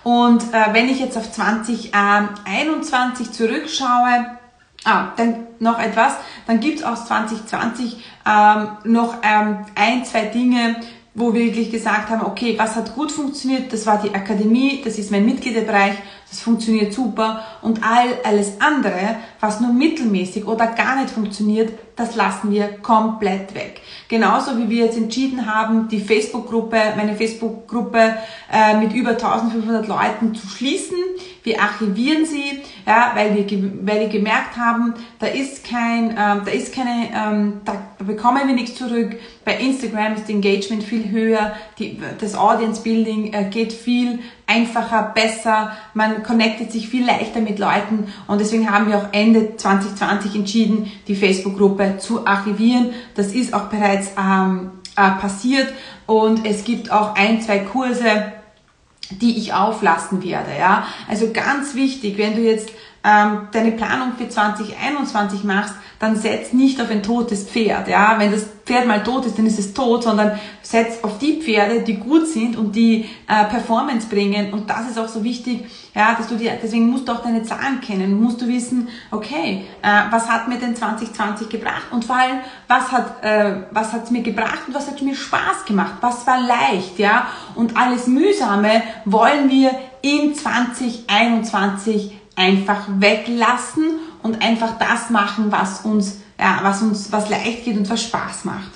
Und 0.04 0.44
äh, 0.54 0.74
wenn 0.74 0.88
ich 0.88 1.00
jetzt 1.00 1.18
auf 1.18 1.30
2021 1.30 3.32
zurückschaue, 3.32 4.39
ah, 4.86 5.10
dann 5.18 5.48
noch 5.60 5.80
etwas, 5.80 6.14
dann 6.48 6.60
gibt 6.60 6.80
es 6.80 6.86
aus 6.86 7.06
2020 7.06 7.98
ähm, 8.26 8.70
noch 8.86 9.16
ähm, 9.24 9.66
ein, 9.76 10.06
zwei 10.06 10.26
Dinge, 10.26 10.76
wo 11.16 11.34
wir 11.34 11.46
wirklich 11.46 11.72
gesagt 11.72 12.10
haben, 12.10 12.26
okay, 12.26 12.56
was 12.58 12.76
hat 12.76 12.96
gut 12.96 13.12
funktioniert? 13.12 13.74
Das 13.74 13.86
war 13.86 14.02
die 14.02 14.14
Akademie, 14.14 14.82
das 14.84 14.98
ist 14.98 15.12
mein 15.12 15.26
Mitgliederbereich, 15.26 15.96
das 16.30 16.42
funktioniert 16.42 16.94
super 16.94 17.44
und 17.62 17.84
all 17.84 18.08
alles 18.24 18.62
andere, 18.62 19.18
was 19.40 19.60
nur 19.62 19.74
mittelmäßig 19.74 20.46
oder 20.46 20.68
gar 20.68 21.02
nicht 21.02 21.10
funktioniert, 21.10 21.74
das 21.96 22.16
lassen 22.16 22.52
wir 22.52 22.78
komplett 22.78 23.54
weg. 23.56 23.82
Genauso 24.08 24.58
wie 24.58 24.70
wir 24.70 24.86
jetzt 24.86 24.98
entschieden 24.98 25.54
haben, 25.54 25.90
die 25.90 26.00
Facebook-Gruppe, 26.00 26.78
meine 26.96 27.16
Facebook-Gruppe 27.16 28.16
äh, 28.52 28.78
mit 28.78 28.94
über 28.94 29.12
1500 29.12 29.88
Leuten 29.88 30.34
zu 30.34 30.48
schließen. 30.48 30.98
Wir 31.44 31.62
archivieren 31.62 32.26
sie, 32.26 32.62
ja, 32.88 33.12
weil 33.16 33.36
wir, 33.36 33.46
weil 33.82 34.02
wir 34.02 34.08
gemerkt 34.08 34.56
haben, 34.56 34.94
da 35.20 35.28
ist 35.28 35.68
kein, 35.68 36.12
ähm, 36.12 36.42
da 36.46 36.52
ist 36.52 36.74
keine, 36.74 37.10
ähm, 37.14 37.62
da 37.66 37.74
bekommen 38.06 38.48
wir 38.48 38.56
nichts 38.56 38.76
zurück. 38.76 39.18
Bei 39.44 39.58
Instagram 39.58 40.16
ist 40.16 40.30
Engagement 40.30 40.84
viel 40.84 41.10
höher, 41.12 41.54
die, 41.80 42.00
das 42.20 42.36
Audience 42.36 42.82
Building 42.82 43.34
äh, 43.34 43.50
geht 43.50 43.74
viel 43.74 44.20
einfacher, 44.50 45.12
besser, 45.14 45.72
man 45.94 46.24
connectet 46.24 46.72
sich 46.72 46.90
viel 46.90 47.06
leichter 47.06 47.40
mit 47.40 47.60
Leuten 47.60 48.12
und 48.28 48.42
deswegen 48.42 48.72
haben 48.72 48.88
wir 48.88 48.98
auch 48.98 49.08
Ende 49.12 49.56
2020 49.56 50.36
entschieden, 50.36 50.92
die 51.08 51.16
Facebook-Gruppe 51.16 51.98
zu 52.00 52.26
archivieren. 52.26 52.90
Das 53.16 53.28
ist 53.28 53.54
auch 53.54 53.66
bereits 53.66 54.12
ähm, 54.18 54.72
äh, 54.96 55.12
passiert 55.12 55.72
und 56.08 56.46
es 56.46 56.64
gibt 56.64 56.92
auch 56.92 57.16
ein, 57.16 57.42
zwei 57.42 57.60
Kurse, 57.60 58.34
die 59.12 59.38
ich 59.38 59.54
auflassen 59.54 60.24
werde. 60.24 60.52
Ja? 60.58 60.86
Also 61.08 61.32
ganz 61.32 61.76
wichtig, 61.76 62.18
wenn 62.18 62.36
du 62.36 62.42
jetzt 62.42 62.70
ähm, 63.10 63.48
deine 63.52 63.72
Planung 63.72 64.14
für 64.18 64.30
2021 64.30 65.44
machst, 65.44 65.74
dann 66.00 66.16
setz 66.16 66.54
nicht 66.54 66.82
auf 66.82 66.90
ein 66.90 67.04
totes 67.04 67.44
Pferd. 67.44 67.88
Ja, 67.90 68.16
wenn 68.18 68.32
das 68.32 68.46
Pferd 68.66 68.88
mal 68.88 69.04
tot 69.04 69.26
ist, 69.26 69.38
dann 69.38 69.46
ist 69.46 69.60
es 69.60 69.74
tot, 69.74 70.04
sondern 70.04 70.40
setz 70.62 71.04
auf 71.04 71.18
die 71.18 71.42
Pferde, 71.42 71.82
die 71.82 71.96
gut 71.96 72.28
sind 72.28 72.56
und 72.56 72.74
die 72.76 73.06
äh, 73.28 73.46
Performance 73.46 74.08
bringen. 74.08 74.54
Und 74.54 74.70
das 74.70 74.90
ist 74.90 74.98
auch 74.98 75.08
so 75.08 75.24
wichtig, 75.24 75.66
ja, 75.94 76.16
dass 76.16 76.28
du 76.28 76.36
dir, 76.36 76.58
deswegen 76.62 76.90
musst 76.90 77.08
du 77.08 77.12
auch 77.12 77.22
deine 77.22 77.44
Zahlen 77.44 77.82
kennen, 77.82 78.22
musst 78.22 78.42
du 78.42 78.48
wissen, 78.48 78.88
okay, 79.12 79.66
äh, 79.82 79.88
was 80.12 80.30
hat 80.30 80.48
mir 80.48 80.58
denn 80.58 80.76
2020 80.76 81.50
gebracht 81.50 81.88
und 81.92 82.06
vor 82.06 82.16
allem, 82.16 82.40
was 82.68 82.92
hat, 82.92 83.24
äh, 83.24 83.64
was 83.72 83.92
hat's 83.92 84.12
mir 84.12 84.22
gebracht 84.22 84.60
und 84.68 84.76
was 84.76 84.88
hat 84.88 85.02
mir 85.02 85.16
Spaß 85.16 85.66
gemacht, 85.66 85.96
was 86.02 86.26
war 86.28 86.40
leicht, 86.40 87.00
ja, 87.00 87.28
und 87.56 87.76
alles 87.76 88.08
Mühsame 88.08 88.84
wollen 89.06 89.50
wir 89.50 89.72
in 90.02 90.34
2021 90.34 92.19
einfach 92.40 92.86
weglassen 92.88 94.00
und 94.24 94.42
einfach 94.42 94.80
das 94.80 95.10
machen, 95.10 95.52
was 95.52 95.82
uns, 95.82 96.22
ja, 96.40 96.60
was 96.64 96.82
uns, 96.82 97.12
was 97.12 97.30
leicht 97.30 97.66
geht 97.66 97.78
und 97.78 97.90
was 97.90 98.02
Spaß 98.04 98.46
macht. 98.46 98.72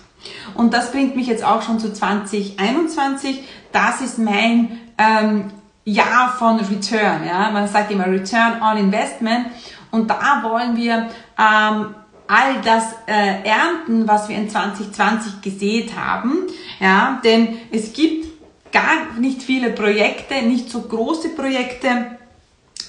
Und 0.54 0.74
das 0.74 0.92
bringt 0.92 1.16
mich 1.16 1.28
jetzt 1.28 1.44
auch 1.44 1.62
schon 1.62 1.80
zu 1.80 1.94
2021. 1.94 3.44
Das 3.72 4.02
ist 4.02 4.20
mein 4.20 4.80
ähm, 4.98 5.46
Jahr 5.86 6.34
von 6.38 6.60
Return. 6.60 7.26
Ja? 7.26 7.50
Man 7.52 7.68
sagt 7.68 7.92
immer 7.92 8.08
Return 8.08 8.62
on 8.62 8.78
Investment. 8.78 9.48
Und 9.92 10.10
da 10.10 10.42
wollen 10.44 10.76
wir 10.76 11.10
ähm, 11.40 11.96
all 12.28 12.62
das 12.64 12.84
äh, 13.08 13.44
ernten, 13.44 14.08
was 14.08 14.30
wir 14.30 14.36
in 14.36 14.50
2020 14.50 15.42
gesät 15.42 15.92
haben. 15.98 16.48
Ja? 16.80 17.20
Denn 17.24 17.58
es 17.72 17.94
gibt 17.94 18.28
gar 18.72 19.20
nicht 19.20 19.44
viele 19.44 19.70
Projekte, 19.70 20.42
nicht 20.42 20.70
so 20.70 20.82
große 20.82 21.30
Projekte, 21.30 22.18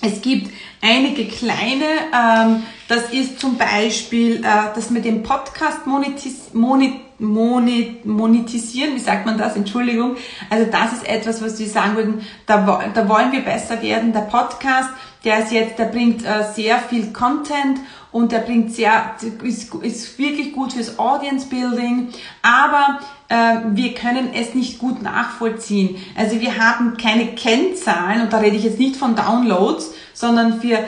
es 0.03 0.21
gibt 0.21 0.53
einige 0.83 1.27
kleine, 1.27 1.85
ähm, 2.13 2.63
das 2.89 3.11
ist 3.13 3.41
zum 3.41 3.57
Beispiel, 3.57 4.37
äh, 4.39 4.75
dass 4.75 4.93
wir 4.93 5.01
den 5.01 5.23
Podcast 5.23 5.87
monetis 5.87 6.53
monet 6.53 6.93
monet 7.19 8.05
monetisieren, 8.05 8.97
wie 8.97 9.01
sagt 9.01 9.25
man 9.25 9.39
das, 9.39 9.57
Entschuldigung. 9.57 10.17
Also 10.51 10.71
das 10.71 10.93
ist 10.95 11.09
etwas, 11.09 11.43
was 11.43 11.59
wir 11.59 11.69
sagen 11.69 11.97
würden, 11.97 12.27
da, 12.47 12.91
da 12.93 13.09
wollen 13.09 13.33
wir 13.33 13.41
besser 13.41 13.81
werden. 13.83 14.13
Der 14.13 14.23
Podcast, 14.23 14.91
der 15.25 15.39
ist 15.39 15.53
jetzt, 15.53 15.79
der 15.79 15.87
bringt 15.87 16.25
äh, 16.25 16.45
sehr 16.55 16.79
viel 16.79 17.13
Content 17.13 17.79
und 18.15 18.31
der 18.31 18.39
bringt 18.39 18.73
sehr, 18.73 19.17
ist, 19.43 19.75
ist 19.75 20.19
wirklich 20.21 20.53
gut 20.53 20.73
fürs 20.73 21.01
Audience 21.01 21.49
Building, 21.49 22.11
aber 22.43 23.01
äh, 23.29 23.57
wir 23.73 23.93
können 23.95 24.31
es 24.33 24.55
nicht 24.55 24.79
gut 24.79 25.03
nachvollziehen. 25.03 25.97
Also 26.15 26.41
wir 26.41 26.57
haben 26.57 26.97
keine 26.97 27.35
Kennzahlen 27.35 28.23
und 28.23 28.33
da 28.33 28.39
rede 28.39 28.57
ich 28.57 28.63
jetzt 28.63 28.79
nicht 28.79 28.95
von 28.95 29.17
Downloads, 29.17 29.95
sondern 30.13 30.63
wir 30.63 30.79
äh, 30.79 30.85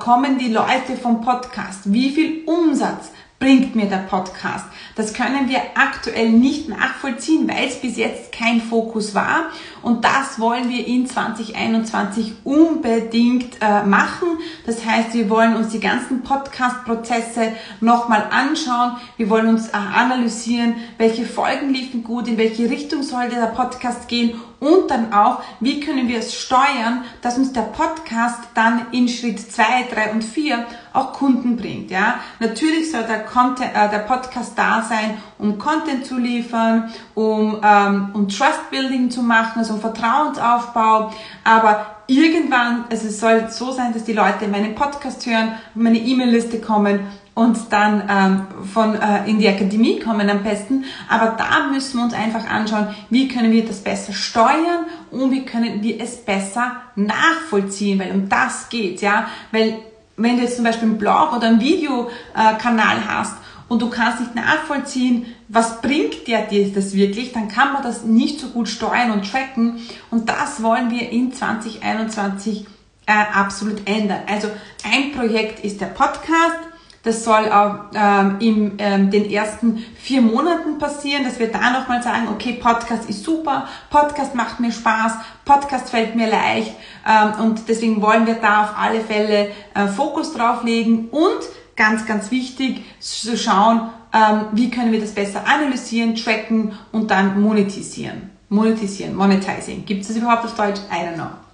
kommen 0.00 0.38
die 0.38 0.52
Leute 0.52 0.96
vom 1.00 1.20
Podcast. 1.20 1.92
Wie 1.92 2.10
viel 2.10 2.42
Umsatz 2.46 3.12
bringt 3.40 3.74
mir 3.74 3.86
der 3.86 4.06
Podcast? 4.08 4.66
Das 4.94 5.14
können 5.14 5.48
wir 5.48 5.60
aktuell 5.74 6.30
nicht 6.30 6.68
nachvollziehen, 6.68 7.48
weil 7.48 7.66
es 7.66 7.80
bis 7.80 7.96
jetzt 7.96 8.30
kein 8.32 8.60
Fokus 8.60 9.14
war. 9.14 9.46
Und 9.82 10.04
das 10.04 10.38
wollen 10.38 10.68
wir 10.68 10.86
in 10.86 11.06
2021 11.06 12.34
unbedingt 12.44 13.56
äh, 13.62 13.82
machen. 13.82 14.28
Das 14.66 14.84
heißt, 14.84 15.14
wir 15.14 15.30
wollen 15.30 15.56
uns 15.56 15.70
die 15.70 15.80
ganzen 15.80 16.22
Podcast-Prozesse 16.22 17.52
nochmal 17.80 18.26
anschauen. 18.30 18.98
Wir 19.16 19.30
wollen 19.30 19.48
uns 19.48 19.68
äh, 19.68 19.72
analysieren, 19.72 20.76
welche 20.98 21.24
Folgen 21.24 21.70
liefen 21.70 22.04
gut, 22.04 22.28
in 22.28 22.36
welche 22.36 22.68
Richtung 22.68 23.02
sollte 23.02 23.36
der 23.36 23.46
Podcast 23.46 24.06
gehen 24.06 24.34
und 24.60 24.90
dann 24.90 25.12
auch, 25.12 25.42
wie 25.58 25.80
können 25.80 26.06
wir 26.06 26.18
es 26.18 26.34
steuern, 26.34 27.04
dass 27.22 27.38
uns 27.38 27.52
der 27.52 27.62
Podcast 27.62 28.40
dann 28.54 28.86
in 28.92 29.08
Schritt 29.08 29.40
zwei, 29.40 29.86
drei 29.92 30.12
und 30.12 30.22
vier 30.22 30.66
auch 30.92 31.14
Kunden 31.14 31.56
bringt. 31.56 31.90
Ja, 31.90 32.20
natürlich 32.38 32.90
soll 32.90 33.04
der, 33.04 33.24
Content, 33.24 33.70
äh, 33.74 33.88
der 33.88 34.00
Podcast 34.00 34.52
da 34.56 34.82
sein, 34.82 35.18
um 35.38 35.58
Content 35.58 36.04
zu 36.04 36.18
liefern, 36.18 36.90
um, 37.14 37.60
ähm, 37.64 38.10
um 38.12 38.28
Trust 38.28 38.70
Building 38.70 39.10
zu 39.10 39.22
machen, 39.22 39.60
also 39.60 39.74
um 39.74 39.80
Vertrauensaufbau. 39.80 41.12
Aber 41.42 41.86
irgendwann, 42.06 42.84
also 42.90 43.08
es 43.08 43.18
soll 43.18 43.48
so 43.50 43.72
sein, 43.72 43.94
dass 43.94 44.04
die 44.04 44.12
Leute 44.12 44.46
meinen 44.48 44.74
Podcast 44.74 45.24
hören, 45.26 45.54
meine 45.74 45.98
E-Mail-Liste 45.98 46.60
kommen 46.60 47.00
und 47.34 47.56
dann 47.70 48.02
ähm, 48.08 48.66
von 48.66 48.94
äh, 48.94 49.28
in 49.28 49.38
die 49.38 49.48
Akademie 49.48 50.00
kommen 50.00 50.28
am 50.28 50.42
besten. 50.42 50.84
Aber 51.08 51.36
da 51.38 51.68
müssen 51.70 51.98
wir 51.98 52.04
uns 52.04 52.14
einfach 52.14 52.48
anschauen, 52.48 52.88
wie 53.08 53.28
können 53.28 53.52
wir 53.52 53.64
das 53.64 53.80
besser 53.80 54.12
steuern 54.12 54.86
und 55.10 55.30
wie 55.30 55.44
können 55.44 55.82
wir 55.82 56.00
es 56.00 56.16
besser 56.16 56.76
nachvollziehen, 56.96 57.98
weil 57.98 58.10
um 58.12 58.28
das 58.28 58.68
geht, 58.68 59.00
ja, 59.00 59.28
weil 59.52 59.78
wenn 60.16 60.36
du 60.36 60.42
jetzt 60.42 60.56
zum 60.56 60.64
Beispiel 60.64 60.88
einen 60.88 60.98
Blog 60.98 61.34
oder 61.34 61.46
einen 61.46 61.60
Videokanal 61.60 63.06
hast 63.08 63.36
und 63.68 63.80
du 63.80 63.88
kannst 63.88 64.20
nicht 64.20 64.34
nachvollziehen, 64.34 65.26
was 65.48 65.80
bringt 65.80 66.26
dir 66.26 66.46
das 66.74 66.94
wirklich, 66.94 67.32
dann 67.32 67.48
kann 67.48 67.72
man 67.72 67.82
das 67.82 68.04
nicht 68.04 68.38
so 68.38 68.48
gut 68.48 68.68
steuern 68.68 69.12
und 69.12 69.30
tracken 69.30 69.80
und 70.10 70.28
das 70.28 70.62
wollen 70.62 70.90
wir 70.90 71.10
in 71.10 71.32
2021 71.32 72.66
äh, 73.06 73.12
absolut 73.34 73.88
ändern. 73.88 74.20
Also 74.28 74.48
ein 74.84 75.12
Projekt 75.12 75.64
ist 75.64 75.80
der 75.80 75.86
Podcast, 75.86 76.69
das 77.02 77.24
soll 77.24 77.50
auch 77.50 77.76
ähm, 77.94 78.36
in 78.40 78.72
ähm, 78.78 79.10
den 79.10 79.30
ersten 79.30 79.78
vier 79.96 80.20
Monaten 80.20 80.78
passieren, 80.78 81.24
dass 81.24 81.38
wir 81.38 81.50
da 81.50 81.70
nochmal 81.70 82.02
sagen, 82.02 82.28
okay, 82.32 82.52
Podcast 82.52 83.08
ist 83.08 83.24
super, 83.24 83.66
Podcast 83.88 84.34
macht 84.34 84.60
mir 84.60 84.70
Spaß, 84.70 85.12
Podcast 85.44 85.90
fällt 85.90 86.14
mir 86.14 86.28
leicht 86.28 86.74
ähm, 87.08 87.44
und 87.44 87.68
deswegen 87.68 88.02
wollen 88.02 88.26
wir 88.26 88.34
da 88.34 88.64
auf 88.64 88.78
alle 88.78 89.00
Fälle 89.00 89.50
äh, 89.74 89.86
Fokus 89.88 90.34
drauf 90.34 90.62
legen 90.62 91.08
und 91.10 91.40
ganz, 91.74 92.06
ganz 92.06 92.30
wichtig 92.30 92.84
zu 93.00 93.38
schauen, 93.38 93.88
ähm, 94.12 94.46
wie 94.52 94.70
können 94.70 94.92
wir 94.92 95.00
das 95.00 95.12
besser 95.12 95.46
analysieren, 95.46 96.14
tracken 96.14 96.72
und 96.92 97.10
dann 97.10 97.40
monetisieren. 97.40 98.30
Monetisieren, 98.50 99.14
monetizing. 99.14 99.86
Gibt 99.86 100.02
es 100.02 100.08
das 100.08 100.16
überhaupt 100.16 100.44
auf 100.44 100.54
Deutsch? 100.54 100.80
I 100.90 101.06
don't 101.06 101.14
know. 101.14 101.49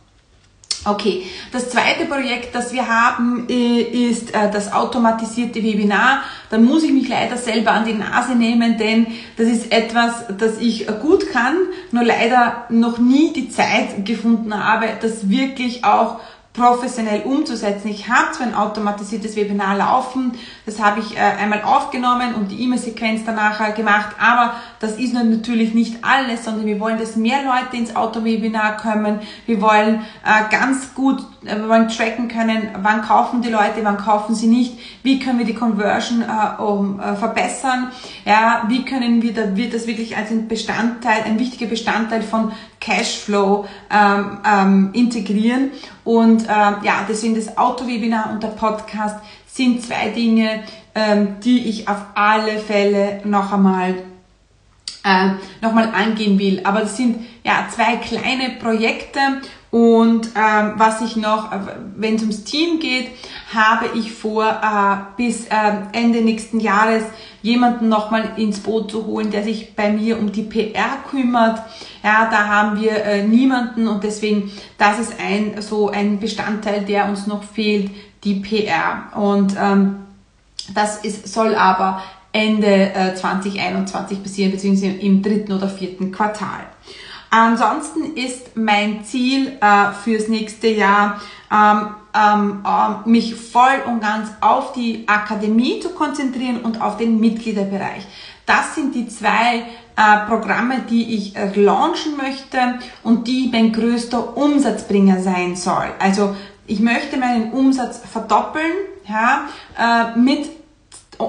Okay, 0.88 1.26
das 1.50 1.70
zweite 1.70 2.04
Projekt, 2.04 2.54
das 2.54 2.72
wir 2.72 2.86
haben, 2.86 3.48
äh, 3.48 3.80
ist 3.80 4.32
äh, 4.32 4.52
das 4.52 4.72
automatisierte 4.72 5.60
Webinar. 5.60 6.22
Da 6.48 6.58
muss 6.58 6.84
ich 6.84 6.92
mich 6.92 7.08
leider 7.08 7.36
selber 7.36 7.72
an 7.72 7.84
die 7.84 7.92
Nase 7.92 8.36
nehmen, 8.36 8.78
denn 8.78 9.08
das 9.36 9.48
ist 9.48 9.72
etwas, 9.72 10.26
das 10.38 10.58
ich 10.58 10.86
gut 11.02 11.32
kann, 11.32 11.56
nur 11.90 12.04
leider 12.04 12.66
noch 12.68 12.98
nie 12.98 13.32
die 13.32 13.48
Zeit 13.48 14.06
gefunden 14.06 14.54
habe, 14.54 14.86
das 15.02 15.28
wirklich 15.28 15.84
auch 15.84 16.20
professionell 16.52 17.22
umzusetzen. 17.22 17.88
Ich 17.88 18.08
habe 18.08 18.32
zwar 18.32 18.46
ein 18.46 18.54
automatisiertes 18.54 19.34
Webinar 19.34 19.76
laufen, 19.76 20.32
das 20.66 20.82
habe 20.82 20.98
ich 20.98 21.16
äh, 21.16 21.20
einmal 21.20 21.62
aufgenommen 21.62 22.34
und 22.34 22.50
die 22.50 22.60
E-Mail-Sequenz 22.64 23.22
danach 23.24 23.60
äh, 23.60 23.72
gemacht, 23.72 24.16
aber 24.20 24.54
das 24.80 24.98
ist 24.98 25.14
natürlich 25.14 25.74
nicht 25.74 26.04
alles, 26.04 26.44
sondern 26.44 26.66
wir 26.66 26.80
wollen, 26.80 26.98
dass 26.98 27.14
mehr 27.14 27.38
Leute 27.44 27.76
ins 27.76 27.94
Auto-Webinar 27.94 28.76
kommen. 28.76 29.20
Wir 29.46 29.60
wollen 29.60 30.00
äh, 30.24 30.50
ganz 30.50 30.92
gut, 30.94 31.20
äh, 31.44 31.56
wir 31.56 31.68
wollen 31.68 31.88
tracken 31.88 32.26
können, 32.26 32.70
wann 32.82 33.02
kaufen 33.02 33.42
die 33.42 33.48
Leute, 33.48 33.84
wann 33.84 33.96
kaufen 33.96 34.34
sie 34.34 34.48
nicht, 34.48 34.76
wie 35.04 35.20
können 35.20 35.38
wir 35.38 35.46
die 35.46 35.54
Conversion 35.54 36.22
äh, 36.22 36.24
äh, 36.24 37.14
verbessern, 37.14 37.92
ja, 38.24 38.64
wie 38.66 38.84
können 38.84 39.22
wir 39.22 39.32
da, 39.32 39.56
wird 39.56 39.72
das 39.72 39.86
wirklich 39.86 40.16
als 40.16 40.32
ein 40.32 40.48
Bestandteil, 40.48 41.22
ein 41.24 41.38
wichtiger 41.38 41.66
Bestandteil 41.66 42.22
von 42.22 42.50
Cashflow 42.80 43.66
ähm, 43.88 44.38
ähm, 44.44 44.90
integrieren? 44.94 45.70
Und 46.02 46.42
ähm, 46.42 46.76
ja, 46.82 47.04
deswegen 47.08 47.36
das 47.36 47.56
Auto-Webinar 47.56 48.30
und 48.32 48.42
der 48.42 48.48
Podcast 48.48 49.16
sind 49.56 49.82
zwei 49.82 50.10
Dinge, 50.10 50.64
ähm, 50.94 51.36
die 51.42 51.68
ich 51.68 51.88
auf 51.88 51.98
alle 52.14 52.58
Fälle 52.58 53.20
noch 53.24 53.52
einmal 53.52 53.94
äh, 55.04 55.30
nochmal 55.62 55.90
angehen 55.94 56.38
will. 56.38 56.60
Aber 56.64 56.80
das 56.80 56.96
sind 56.96 57.24
ja 57.44 57.66
zwei 57.70 57.96
kleine 57.96 58.50
Projekte 58.60 59.20
und 59.70 60.28
ähm, 60.36 60.72
was 60.76 61.00
ich 61.02 61.16
noch, 61.16 61.52
äh, 61.52 61.58
wenn 61.96 62.14
es 62.14 62.22
ums 62.22 62.44
Team 62.44 62.80
geht, 62.80 63.08
habe 63.52 63.86
ich 63.94 64.12
vor, 64.12 64.44
äh, 64.44 64.96
bis 65.16 65.46
äh, 65.46 65.52
Ende 65.92 66.22
nächsten 66.22 66.60
Jahres 66.60 67.04
jemanden 67.42 67.88
nochmal 67.88 68.32
ins 68.36 68.60
Boot 68.60 68.90
zu 68.90 69.06
holen, 69.06 69.30
der 69.30 69.42
sich 69.42 69.74
bei 69.74 69.90
mir 69.90 70.18
um 70.18 70.32
die 70.32 70.44
PR 70.44 70.98
kümmert. 71.10 71.60
Ja, 72.02 72.28
da 72.30 72.46
haben 72.48 72.80
wir 72.80 73.04
äh, 73.04 73.26
niemanden 73.26 73.86
und 73.86 74.02
deswegen, 74.02 74.50
das 74.78 74.98
ist 74.98 75.14
ein 75.20 75.60
so 75.60 75.90
ein 75.90 76.20
Bestandteil, 76.20 76.82
der 76.82 77.08
uns 77.08 77.26
noch 77.26 77.42
fehlt, 77.42 77.90
die 78.26 78.40
PR. 78.40 79.16
Und 79.16 79.54
ähm, 79.58 79.96
das 80.74 80.98
ist, 81.04 81.32
soll 81.32 81.54
aber 81.54 82.02
Ende 82.32 82.92
äh, 82.92 83.14
2021 83.14 84.22
passieren, 84.22 84.52
beziehungsweise 84.52 84.92
im 84.92 85.22
dritten 85.22 85.52
oder 85.52 85.68
vierten 85.68 86.12
Quartal. 86.12 86.66
Ansonsten 87.30 88.14
ist 88.14 88.56
mein 88.56 89.04
Ziel 89.04 89.58
äh, 89.60 89.92
fürs 90.04 90.28
nächste 90.28 90.68
Jahr, 90.68 91.20
ähm, 91.50 91.88
ähm, 92.14 92.64
äh, 92.64 93.08
mich 93.08 93.34
voll 93.34 93.82
und 93.86 94.00
ganz 94.00 94.30
auf 94.40 94.72
die 94.72 95.04
Akademie 95.06 95.80
zu 95.80 95.90
konzentrieren 95.90 96.60
und 96.60 96.80
auf 96.80 96.96
den 96.96 97.18
Mitgliederbereich. 97.18 98.06
Das 98.46 98.74
sind 98.74 98.94
die 98.94 99.08
zwei 99.08 99.64
äh, 99.96 100.26
Programme, 100.28 100.82
die 100.88 101.16
ich 101.16 101.36
äh, 101.36 101.52
launchen 101.60 102.16
möchte 102.16 102.78
und 103.02 103.26
die 103.26 103.48
mein 103.50 103.72
größter 103.72 104.36
Umsatzbringer 104.36 105.20
sein 105.20 105.56
soll. 105.56 105.88
Also 105.98 106.36
ich 106.66 106.80
möchte 106.80 107.16
meinen 107.16 107.52
Umsatz 107.52 108.00
verdoppeln 108.10 108.72
ja, 109.08 109.48
äh, 109.78 110.18
mit, 110.18 110.48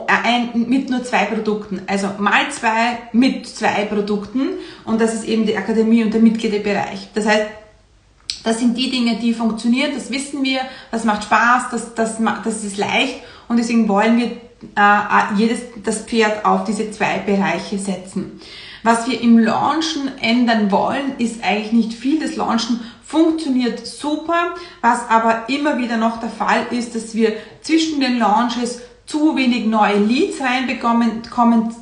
ein, 0.08 0.66
mit 0.68 0.90
nur 0.90 1.04
zwei 1.04 1.26
Produkten. 1.26 1.82
Also 1.88 2.10
mal 2.18 2.50
zwei 2.52 3.00
mit 3.14 3.48
zwei 3.48 3.86
Produkten 3.86 4.50
und 4.86 5.00
das 5.00 5.14
ist 5.14 5.26
eben 5.26 5.46
die 5.46 5.58
Akademie 5.58 6.04
und 6.04 6.14
der 6.14 6.22
Mitgliederbereich. 6.22 7.10
Das 7.14 7.26
heißt, 7.26 7.46
das 8.44 8.60
sind 8.60 8.78
die 8.78 8.90
Dinge, 8.90 9.18
die 9.18 9.34
funktionieren, 9.34 9.92
das 9.94 10.10
wissen 10.10 10.44
wir, 10.44 10.62
das 10.92 11.04
macht 11.04 11.24
Spaß, 11.24 11.64
das, 11.72 11.96
das, 11.96 12.18
das 12.44 12.64
ist 12.64 12.78
leicht 12.78 13.22
und 13.48 13.58
deswegen 13.58 13.88
wollen 13.88 14.18
wir 14.18 14.28
äh, 14.76 15.36
jedes, 15.36 15.60
das 15.84 16.02
Pferd 16.04 16.46
auf 16.46 16.64
diese 16.64 16.90
zwei 16.92 17.20
Bereiche 17.20 17.78
setzen. 17.78 18.40
Was 18.84 19.08
wir 19.08 19.20
im 19.22 19.40
Launchen 19.40 20.18
ändern 20.22 20.72
wollen, 20.72 21.18
ist 21.18 21.44
eigentlich 21.44 21.72
nicht 21.72 21.94
viel. 21.94 22.20
Das 22.20 22.36
Launchen 22.36 22.80
funktioniert 23.04 23.86
super. 23.86 24.56
Was 24.82 25.10
aber 25.10 25.50
immer 25.50 25.78
wieder 25.78 25.98
noch 25.98 26.20
der 26.20 26.30
Fall 26.30 26.68
ist, 26.72 26.96
dass 26.96 27.16
wir 27.16 27.34
zwischen 27.62 28.00
den 28.00 28.20
Launches 28.20 28.82
zu 29.06 29.36
wenig 29.36 29.66
neue 29.66 30.00
Leads 30.00 30.42
reinbekommen, 30.42 31.24
kommen, 31.30 31.74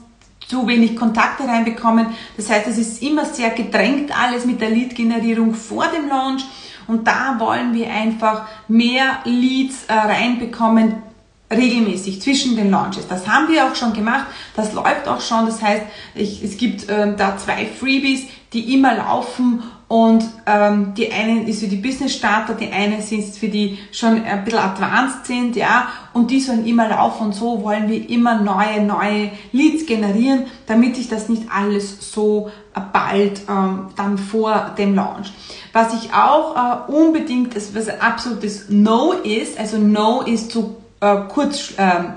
zu 0.47 0.67
wenig 0.67 0.95
Kontakte 0.95 1.47
reinbekommen. 1.47 2.07
Das 2.37 2.49
heißt, 2.49 2.67
es 2.67 2.77
ist 2.77 3.01
immer 3.01 3.25
sehr 3.25 3.49
gedrängt 3.49 4.11
alles 4.17 4.45
mit 4.45 4.61
der 4.61 4.69
Lead-Generierung 4.69 5.55
vor 5.55 5.87
dem 5.87 6.07
Launch. 6.07 6.43
Und 6.87 7.07
da 7.07 7.39
wollen 7.39 7.73
wir 7.73 7.91
einfach 7.91 8.47
mehr 8.67 9.19
Leads 9.25 9.85
äh, 9.87 9.93
reinbekommen, 9.93 11.01
regelmäßig 11.51 12.21
zwischen 12.21 12.55
den 12.55 12.71
Launches. 12.71 13.07
Das 13.07 13.27
haben 13.27 13.47
wir 13.49 13.65
auch 13.65 13.75
schon 13.75 13.93
gemacht, 13.93 14.25
das 14.55 14.73
läuft 14.73 15.07
auch 15.07 15.21
schon. 15.21 15.45
Das 15.45 15.61
heißt, 15.61 15.83
ich, 16.15 16.43
es 16.43 16.57
gibt 16.57 16.87
ähm, 16.89 17.15
da 17.17 17.37
zwei 17.37 17.65
Freebies, 17.65 18.23
die 18.53 18.73
immer 18.73 18.95
laufen 18.95 19.61
und 19.87 20.23
ähm, 20.47 20.93
die 20.95 21.11
eine 21.11 21.47
ist 21.47 21.59
für 21.59 21.67
die 21.67 21.75
Business 21.75 22.15
Starter, 22.15 22.55
die 22.55 22.71
eine 22.71 23.01
sind 23.03 23.23
für 23.35 23.49
die 23.49 23.77
schon 23.91 24.23
ein 24.23 24.43
bisschen 24.43 24.59
advanced 24.59 25.27
sind, 25.27 25.55
ja, 25.55 25.89
und 26.13 26.31
die 26.31 26.39
sollen 26.39 26.65
immer 26.65 26.89
laufen 26.89 27.27
und 27.27 27.35
so 27.35 27.61
wollen 27.61 27.87
wir 27.87 28.09
immer 28.09 28.39
neue, 28.41 28.81
neue 28.81 29.29
Leads 29.51 29.85
generieren, 29.85 30.45
damit 30.65 30.95
sich 30.95 31.07
das 31.07 31.29
nicht 31.29 31.43
alles 31.53 32.11
so 32.11 32.49
bald 32.93 33.41
ähm, 33.47 33.89
dann 33.95 34.17
vor 34.17 34.73
dem 34.77 34.95
Launch. 34.95 35.31
Was 35.71 35.93
ich 35.93 36.13
auch 36.13 36.55
äh, 36.55 36.91
unbedingt, 36.91 37.55
was 37.55 37.87
ein 37.87 38.01
absolutes 38.01 38.69
No 38.69 39.11
ist, 39.11 39.59
also 39.59 39.77
No 39.77 40.21
ist 40.21 40.51
zu 40.51 40.77
äh, 41.05 41.27
Kurz, 41.29 41.73
ähm, 41.77 42.13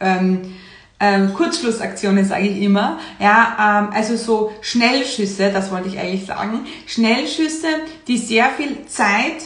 ähm, 0.00 0.54
ähm, 1.00 1.34
Kurzschlussaktionen, 1.34 2.24
sage 2.24 2.46
ich 2.46 2.62
immer. 2.62 2.98
Ja, 3.18 3.80
ähm, 3.82 3.92
also 3.92 4.16
so 4.16 4.52
Schnellschüsse, 4.60 5.50
das 5.50 5.70
wollte 5.72 5.88
ich 5.88 5.98
eigentlich 5.98 6.26
sagen. 6.26 6.64
Schnellschüsse, 6.86 7.66
die 8.06 8.18
sehr 8.18 8.50
viel 8.50 8.86
Zeit 8.86 9.42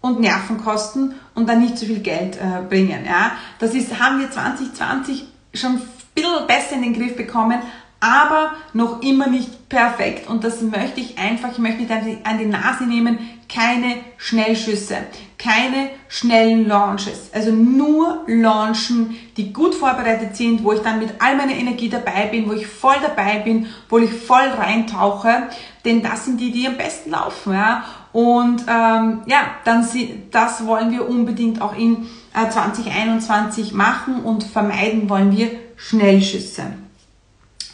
und 0.00 0.20
Nerven 0.20 0.62
kosten 0.62 1.14
und 1.34 1.48
dann 1.48 1.60
nicht 1.60 1.76
so 1.76 1.86
viel 1.86 2.00
Geld 2.00 2.36
äh, 2.36 2.62
bringen. 2.68 3.04
Ja, 3.04 3.32
das 3.58 3.74
ist, 3.74 3.98
haben 3.98 4.20
wir 4.20 4.30
2020 4.30 5.24
schon 5.54 5.72
ein 5.72 5.82
bisschen 6.14 6.46
besser 6.46 6.74
in 6.74 6.82
den 6.82 6.94
Griff 6.94 7.16
bekommen, 7.16 7.60
aber 7.98 8.52
noch 8.72 9.02
immer 9.02 9.28
nicht 9.28 9.68
perfekt. 9.68 10.28
Und 10.28 10.44
das 10.44 10.60
möchte 10.60 11.00
ich 11.00 11.18
einfach, 11.18 11.52
ich 11.52 11.58
möchte 11.58 11.82
nicht 11.82 12.26
an 12.26 12.38
die 12.38 12.46
Nase 12.46 12.84
nehmen, 12.84 13.18
keine 13.48 13.96
Schnellschüsse, 14.18 14.98
keine 15.42 15.90
schnellen 16.08 16.68
Launches. 16.68 17.30
Also 17.32 17.50
nur 17.50 18.22
Launchen, 18.26 19.16
die 19.36 19.52
gut 19.52 19.74
vorbereitet 19.74 20.36
sind, 20.36 20.62
wo 20.62 20.72
ich 20.72 20.80
dann 20.80 21.00
mit 21.00 21.10
all 21.18 21.36
meiner 21.36 21.54
Energie 21.54 21.88
dabei 21.88 22.26
bin, 22.30 22.48
wo 22.48 22.52
ich 22.52 22.66
voll 22.66 22.94
dabei 23.02 23.40
bin, 23.40 23.66
wo 23.88 23.98
ich 23.98 24.12
voll 24.12 24.46
reintauche. 24.46 25.48
Denn 25.84 26.02
das 26.02 26.26
sind 26.26 26.40
die, 26.40 26.52
die 26.52 26.66
am 26.66 26.76
besten 26.76 27.10
laufen. 27.10 27.54
Ja? 27.54 27.84
Und 28.12 28.62
ähm, 28.68 29.22
ja, 29.26 29.46
dann 29.64 29.86
das 30.30 30.66
wollen 30.66 30.92
wir 30.92 31.08
unbedingt 31.08 31.60
auch 31.60 31.76
in 31.76 32.06
äh, 32.34 32.48
2021 32.48 33.72
machen 33.72 34.22
und 34.22 34.44
vermeiden 34.44 35.08
wollen 35.08 35.36
wir 35.36 35.50
Schnellschüsse. 35.76 36.74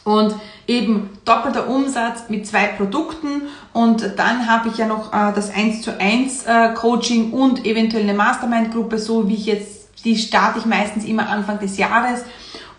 Und 0.05 0.35
eben 0.67 1.11
doppelter 1.29 1.69
Umsatz 1.69 2.29
mit 2.29 2.47
zwei 2.47 2.67
Produkten 2.69 3.43
und 3.73 4.15
dann 4.17 4.49
habe 4.49 4.69
ich 4.69 4.79
ja 4.79 4.87
noch 4.87 5.13
äh, 5.13 5.33
das 5.35 5.55
1 5.55 5.83
zu 5.83 6.01
1 6.01 6.45
äh, 6.45 6.75
Coaching 6.75 7.33
und 7.33 7.67
eventuell 7.67 8.05
eine 8.05 8.15
Mastermind-Gruppe, 8.15 8.99
so 8.99 9.29
wie 9.29 9.35
ich 9.35 9.47
jetzt, 9.47 10.05
die 10.05 10.17
starte 10.17 10.59
ich 10.59 10.67
meistens 10.67 11.05
immer 11.05 11.29
Anfang 11.29 11.59
des 11.59 11.77
Jahres. 11.77 12.25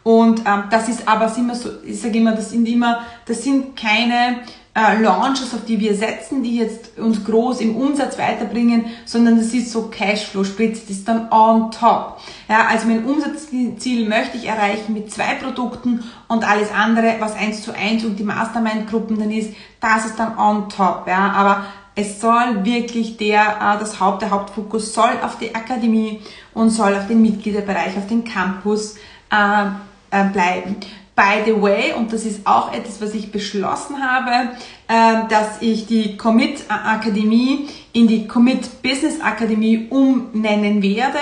Und 0.03 0.39
ähm, 0.45 0.63
das 0.71 0.89
ist 0.89 1.07
aber 1.07 1.31
immer 1.37 1.53
so, 1.53 1.69
ich 1.83 2.01
sage 2.01 2.17
immer, 2.17 2.31
das 2.31 2.51
sind 2.51 2.67
immer, 2.67 3.01
das 3.25 3.43
sind 3.43 3.75
keine 3.75 4.39
äh, 4.79 5.01
Launches, 5.01 5.53
auf 5.53 5.65
die 5.65 5.79
wir 5.79 5.95
setzen, 5.95 6.41
die 6.41 6.55
jetzt 6.55 6.97
uns 6.97 7.25
groß 7.25 7.59
im 7.61 7.75
Umsatz 7.75 8.17
weiterbringen, 8.17 8.85
sondern 9.05 9.37
das 9.37 9.53
ist 9.53 9.71
so 9.71 9.89
Cashflow, 9.89 10.43
sprich, 10.43 10.79
das 10.79 10.89
ist 10.89 11.07
dann 11.07 11.29
on 11.31 11.71
top. 11.71 12.19
Ja, 12.47 12.67
also 12.67 12.87
mein 12.87 13.03
Umsatzziel 13.03 14.07
möchte 14.07 14.37
ich 14.37 14.45
erreichen 14.45 14.93
mit 14.93 15.11
zwei 15.11 15.35
Produkten 15.35 16.03
und 16.27 16.49
alles 16.49 16.71
andere, 16.71 17.15
was 17.19 17.35
eins 17.35 17.61
zu 17.61 17.75
eins 17.75 18.05
und 18.05 18.17
die 18.17 18.23
Mastermind-Gruppen 18.23 19.19
dann 19.19 19.31
ist, 19.31 19.53
das 19.81 20.05
ist 20.05 20.17
dann 20.17 20.37
on 20.37 20.69
top. 20.69 21.05
Ja, 21.07 21.31
aber 21.31 21.65
es 21.95 22.21
soll 22.21 22.63
wirklich 22.63 23.17
der, 23.17 23.41
äh, 23.41 23.79
das 23.79 23.99
Haupt, 23.99 24.21
der 24.21 24.31
Hauptfokus 24.31 24.93
soll 24.93 25.11
auf 25.21 25.37
die 25.37 25.53
Akademie 25.53 26.21
und 26.53 26.69
soll 26.69 26.95
auf 26.95 27.07
den 27.07 27.21
Mitgliederbereich, 27.21 27.97
auf 27.97 28.07
den 28.07 28.23
Campus 28.23 28.95
äh, 29.31 29.65
äh, 30.11 30.23
bleiben. 30.29 30.77
By 31.19 31.43
the 31.45 31.61
way, 31.61 31.91
und 31.91 32.13
das 32.13 32.23
ist 32.23 32.47
auch 32.47 32.71
etwas, 32.71 33.01
was 33.01 33.13
ich 33.13 33.29
beschlossen 33.29 33.97
habe, 34.01 34.51
äh, 34.87 35.27
dass 35.27 35.57
ich 35.59 35.85
die 35.85 36.15
Commit 36.15 36.63
Akademie 36.69 37.67
in 37.91 38.07
die 38.07 38.25
Commit 38.25 38.81
Business 38.81 39.19
Akademie 39.19 39.87
umnennen 39.89 40.81
werde. 40.81 41.19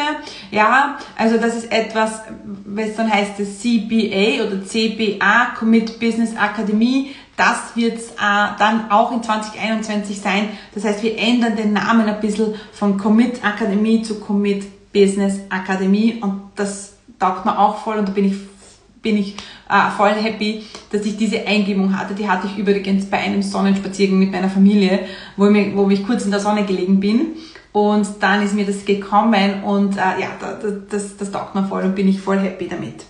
Ja, 0.52 1.00
also 1.18 1.38
das 1.40 1.56
ist 1.56 1.72
etwas, 1.72 2.22
was 2.66 2.96
dann 2.96 3.12
heißt 3.12 3.40
das 3.40 3.58
CBA 3.58 4.46
oder 4.46 4.64
CBA, 4.64 5.56
Commit 5.58 6.00
Business 6.00 6.38
Akademie. 6.38 7.16
Das 7.36 7.76
wird 7.76 7.98
äh, 7.98 8.58
dann 8.60 8.92
auch 8.92 9.12
in 9.12 9.24
2021 9.24 10.22
sein. 10.22 10.50
Das 10.76 10.84
heißt, 10.84 11.02
wir 11.02 11.18
ändern 11.18 11.56
den 11.56 11.74
Namen 11.74 12.08
ein 12.08 12.20
bisschen 12.20 12.54
von 12.72 13.00
Commit 13.00 13.44
Akademie 13.44 14.04
zu 14.04 14.20
Commit 14.20 14.94
Business 14.94 15.40
Akademie 15.50 16.20
und 16.22 16.52
das 16.56 16.94
taugt 17.18 17.46
mir 17.46 17.58
auch 17.58 17.78
voll 17.78 17.98
und 17.98 18.08
da 18.08 18.12
bin 18.12 18.26
ich 18.26 18.36
bin 19.02 19.18
ich 19.18 19.36
äh, 19.70 19.92
voll 19.96 20.12
happy, 20.12 20.64
dass 20.92 21.06
ich 21.06 21.18
diese 21.18 21.46
Eingebung 21.46 21.98
hatte. 21.98 22.14
Die 22.14 22.30
hatte 22.30 22.48
ich 22.48 22.58
übrigens 22.58 23.06
bei 23.06 23.18
einem 23.18 23.42
Sonnenspaziergang 23.42 24.20
mit 24.20 24.32
meiner 24.32 24.50
Familie, 24.50 25.08
wo 25.36 25.46
ich, 25.48 25.52
mir, 25.52 25.76
wo 25.76 25.90
ich 25.90 26.06
kurz 26.06 26.26
in 26.26 26.32
der 26.32 26.40
Sonne 26.40 26.66
gelegen 26.66 27.00
bin. 27.00 27.34
Und 27.72 28.08
dann 28.22 28.42
ist 28.42 28.56
mir 28.56 28.66
das 28.66 28.86
gekommen 28.86 29.64
und 29.64 29.98
äh, 29.98 30.20
ja, 30.20 30.30
das, 30.40 30.74
das, 30.90 31.18
das 31.18 31.32
taugt 31.32 31.54
mir 31.54 31.64
voll 31.64 31.84
und 31.84 31.96
bin 31.96 32.08
ich 32.08 32.20
voll 32.20 32.40
happy 32.40 32.68
damit. 32.68 33.04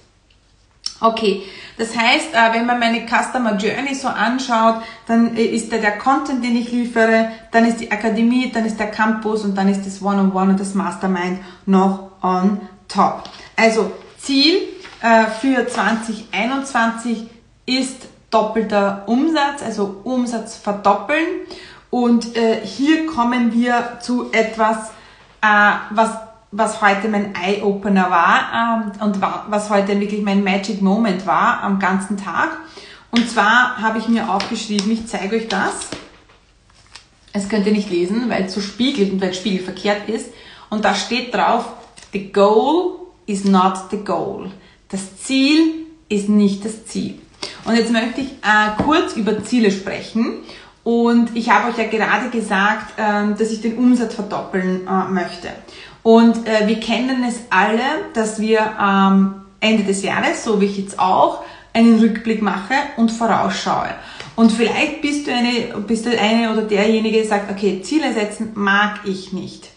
Okay, 1.00 1.43
das 1.78 1.95
heißt, 1.95 2.34
äh, 2.34 2.54
wenn 2.54 2.65
man 2.65 2.80
meine 2.80 3.06
Customer 3.06 3.56
Journey 3.56 3.93
so 3.93 4.08
anschaut, 4.08 4.82
dann 5.08 5.38
äh, 5.38 5.43
ist 5.43 5.71
da 5.71 5.78
der 5.78 5.97
Content, 6.00 6.43
den 6.43 6.56
ich 6.56 6.71
liefere, 6.71 7.30
dann 7.52 7.65
ist 7.65 7.80
die 7.80 7.91
Akademie, 7.91 8.52
dann 8.52 8.65
ist 8.65 8.80
der 8.80 8.88
Campus 8.88 9.45
und 9.45 9.56
dann 9.56 9.69
ist 9.69 9.86
das 9.86 10.02
One-on-One 10.02 10.32
-on 10.32 10.34
-One 10.34 10.50
und 10.50 10.60
das 10.60 10.73
Mastermind 10.73 11.39
noch 11.67 12.12
on 12.23 12.60
top. 12.88 13.30
Also 13.56 13.91
Ziel 14.17 14.60
für 14.99 15.67
2021 15.67 17.29
ist 17.65 18.07
doppelter 18.29 19.03
Umsatz, 19.07 19.62
also 19.63 20.01
Umsatz 20.03 20.55
verdoppeln. 20.55 21.27
Und 21.89 22.36
äh, 22.36 22.65
hier 22.65 23.05
kommen 23.07 23.53
wir 23.53 23.99
zu 24.01 24.31
etwas, 24.31 24.89
äh, 25.41 25.71
was, 25.91 26.12
was 26.51 26.81
heute 26.81 27.07
mein 27.07 27.33
Eye-Opener 27.36 28.10
war 28.10 28.83
ähm, 28.83 28.91
und 29.01 29.21
war, 29.21 29.45
was 29.49 29.69
heute 29.69 29.99
wirklich 29.99 30.21
mein 30.21 30.43
Magic 30.43 30.81
Moment 30.81 31.25
war 31.25 31.63
am 31.63 31.79
ganzen 31.79 32.17
Tag. 32.17 32.57
Und 33.12 33.29
zwar 33.29 33.77
habe 33.81 33.99
ich 33.99 34.07
mir 34.10 34.29
aufgeschrieben, 34.29 34.91
ich 34.91 35.07
zeige 35.07 35.38
euch 35.38 35.47
das. 35.47 35.88
Es 37.31 37.47
könnt 37.47 37.65
ihr 37.67 37.73
nicht 37.73 37.89
lesen, 37.89 38.29
weil 38.29 38.45
es 38.45 38.53
so 38.53 38.62
spiegelt 38.62 39.13
und 39.13 39.21
weil 39.21 39.29
es 39.29 39.38
spiegelverkehrt 39.38 40.10
ist. 40.10 40.33
Und 40.69 40.83
da 40.83 40.93
steht 40.93 41.33
drauf, 41.33 41.65
the 42.12 42.31
goal 42.31 42.95
is 43.25 43.45
not 43.45 43.89
the 43.91 44.03
goal. 44.03 44.51
Das 44.89 45.17
Ziel 45.17 45.86
ist 46.08 46.30
nicht 46.30 46.63
das 46.63 46.86
Ziel. 46.86 47.15
Und 47.65 47.76
jetzt 47.76 47.91
möchte 47.91 48.21
ich 48.21 48.28
äh, 48.28 48.82
kurz 48.84 49.15
über 49.15 49.43
Ziele 49.43 49.71
sprechen. 49.71 50.39
Und 50.84 51.36
ich 51.36 51.50
habe 51.50 51.69
euch 51.69 51.78
ja 51.78 51.86
gerade 51.86 52.30
gesagt, 52.30 52.93
ähm, 52.97 53.36
dass 53.38 53.52
ich 53.52 53.62
den 53.62 53.78
Umsatz 53.78 54.15
verdoppeln 54.15 54.88
äh, 54.88 55.12
möchte. 55.12 55.50
Und 56.04 56.47
äh, 56.47 56.65
wir 56.67 56.80
kennen 56.80 57.26
es 57.28 57.41
alle, 57.50 57.82
dass 58.13 58.39
wir 58.39 58.80
am 58.80 59.45
Ende 59.60 59.84
des 59.84 60.04
Jahres, 60.04 60.45
so 60.45 60.62
wie 60.62 60.65
ich 60.65 60.78
jetzt 60.78 60.97
auch, 60.97 61.43
einen 61.73 62.00
Rückblick 62.00 62.41
mache 62.41 62.73
und 62.95 63.12
vorausschaue. 63.12 63.93
Und 64.38 64.54
vielleicht 64.54 65.02
bist 65.02 65.28
du 65.28 65.32
eine, 65.34 65.78
bist 65.86 66.06
du 66.06 66.17
eine 66.17 66.54
oder 66.54 66.62
derjenige, 66.62 67.17
der 67.17 67.28
sagt, 67.28 67.52
okay, 67.52 67.82
Ziele 67.82 68.13
setzen 68.13 68.52
mag 68.56 69.02
ich 69.04 69.34
nicht. 69.34 69.67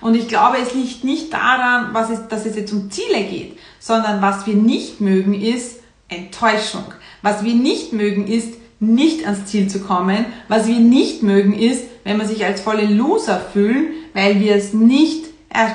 Und 0.00 0.14
ich 0.14 0.28
glaube, 0.28 0.58
es 0.58 0.74
liegt 0.74 1.04
nicht 1.04 1.32
daran, 1.32 1.88
was 1.92 2.10
es, 2.10 2.28
dass 2.28 2.46
es 2.46 2.56
jetzt 2.56 2.72
um 2.72 2.90
Ziele 2.90 3.24
geht, 3.24 3.58
sondern 3.80 4.22
was 4.22 4.46
wir 4.46 4.54
nicht 4.54 5.00
mögen 5.00 5.34
ist 5.34 5.80
Enttäuschung. 6.08 6.84
Was 7.22 7.42
wir 7.42 7.54
nicht 7.54 7.92
mögen 7.92 8.28
ist, 8.28 8.54
nicht 8.78 9.26
ans 9.26 9.46
Ziel 9.46 9.68
zu 9.68 9.80
kommen. 9.80 10.24
Was 10.46 10.68
wir 10.68 10.78
nicht 10.78 11.24
mögen 11.24 11.54
ist, 11.54 11.84
wenn 12.04 12.18
wir 12.18 12.26
sich 12.26 12.44
als 12.44 12.60
volle 12.60 12.84
Loser 12.84 13.40
fühlen, 13.52 13.88
weil 14.14 14.40
wir 14.40 14.54
es 14.54 14.72
nicht 14.72 15.26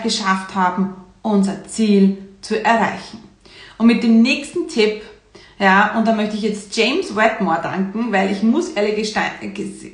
geschafft 0.04 0.56
haben, 0.56 0.96
unser 1.22 1.66
Ziel 1.66 2.18
zu 2.42 2.64
erreichen. 2.64 3.20
Und 3.78 3.88
mit 3.88 4.04
dem 4.04 4.22
nächsten 4.22 4.68
Tipp, 4.68 5.02
ja, 5.60 5.98
und 5.98 6.08
da 6.08 6.14
möchte 6.14 6.36
ich 6.36 6.44
jetzt 6.44 6.76
James 6.76 7.16
Wetmore 7.16 7.62
danken, 7.62 8.12
weil 8.12 8.32
ich 8.32 8.44
muss 8.44 8.70
ehrlich, 8.70 9.16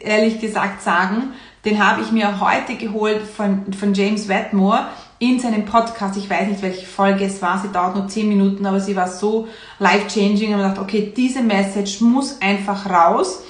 ehrlich 0.02 0.40
gesagt 0.40 0.84
sagen, 0.84 1.34
den 1.66 1.84
habe 1.84 2.02
ich 2.02 2.12
mir 2.12 2.40
heute 2.40 2.76
geholt 2.76 3.22
von, 3.22 3.72
von 3.74 3.94
James 3.94 4.28
Wetmore 4.28 4.88
in 5.22 5.40
seinem 5.40 5.66
Podcast. 5.66 6.18
Ich 6.18 6.28
weiß 6.28 6.48
nicht, 6.48 6.64
welche 6.64 6.86
Folge 6.86 7.26
es 7.26 7.42
war. 7.44 7.62
Sie 7.62 7.72
dauert 7.72 7.96
nur 7.96 8.08
10 8.08 8.28
Minuten, 8.28 8.66
aber 8.66 8.80
sie 8.80 8.96
war 8.96 9.08
so 9.08 9.48
life-changing. 9.78 10.54
Und 10.54 10.60
ich 10.60 10.66
dachte, 10.66 10.82
okay, 10.82 11.14
diese 11.16 11.44
Message 11.44 12.02
muss 12.02 12.42
einfach 12.42 12.90
raus. 12.90 13.44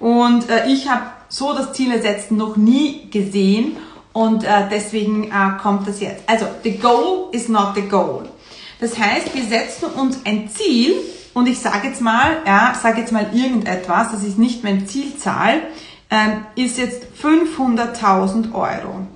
Und 0.00 0.48
äh, 0.48 0.66
ich 0.68 0.88
habe 0.88 1.02
so 1.28 1.52
das 1.52 1.74
Ziel 1.74 2.00
setzen 2.00 2.38
noch 2.38 2.56
nie 2.56 3.10
gesehen. 3.10 3.76
Und 4.14 4.42
äh, 4.42 4.68
deswegen 4.70 5.24
äh, 5.24 5.58
kommt 5.60 5.86
das 5.86 6.00
jetzt. 6.00 6.22
Also, 6.26 6.46
the 6.64 6.78
goal 6.78 7.28
is 7.32 7.50
not 7.50 7.74
the 7.74 7.82
goal. 7.82 8.26
Das 8.80 8.98
heißt, 8.98 9.34
wir 9.34 9.44
setzen 9.44 9.84
uns 10.00 10.20
ein 10.24 10.48
Ziel 10.48 10.94
und 11.34 11.46
ich 11.46 11.58
sage 11.58 11.88
jetzt 11.88 12.00
mal, 12.00 12.38
ja, 12.46 12.74
sage 12.80 13.00
jetzt 13.00 13.12
mal 13.12 13.26
irgendetwas, 13.34 14.12
das 14.12 14.24
ist 14.24 14.38
nicht 14.38 14.64
mein 14.64 14.86
Zielzahl, 14.86 15.60
ähm, 16.10 16.46
ist 16.54 16.78
jetzt 16.78 17.02
500.000 17.22 18.54
Euro. 18.54 19.06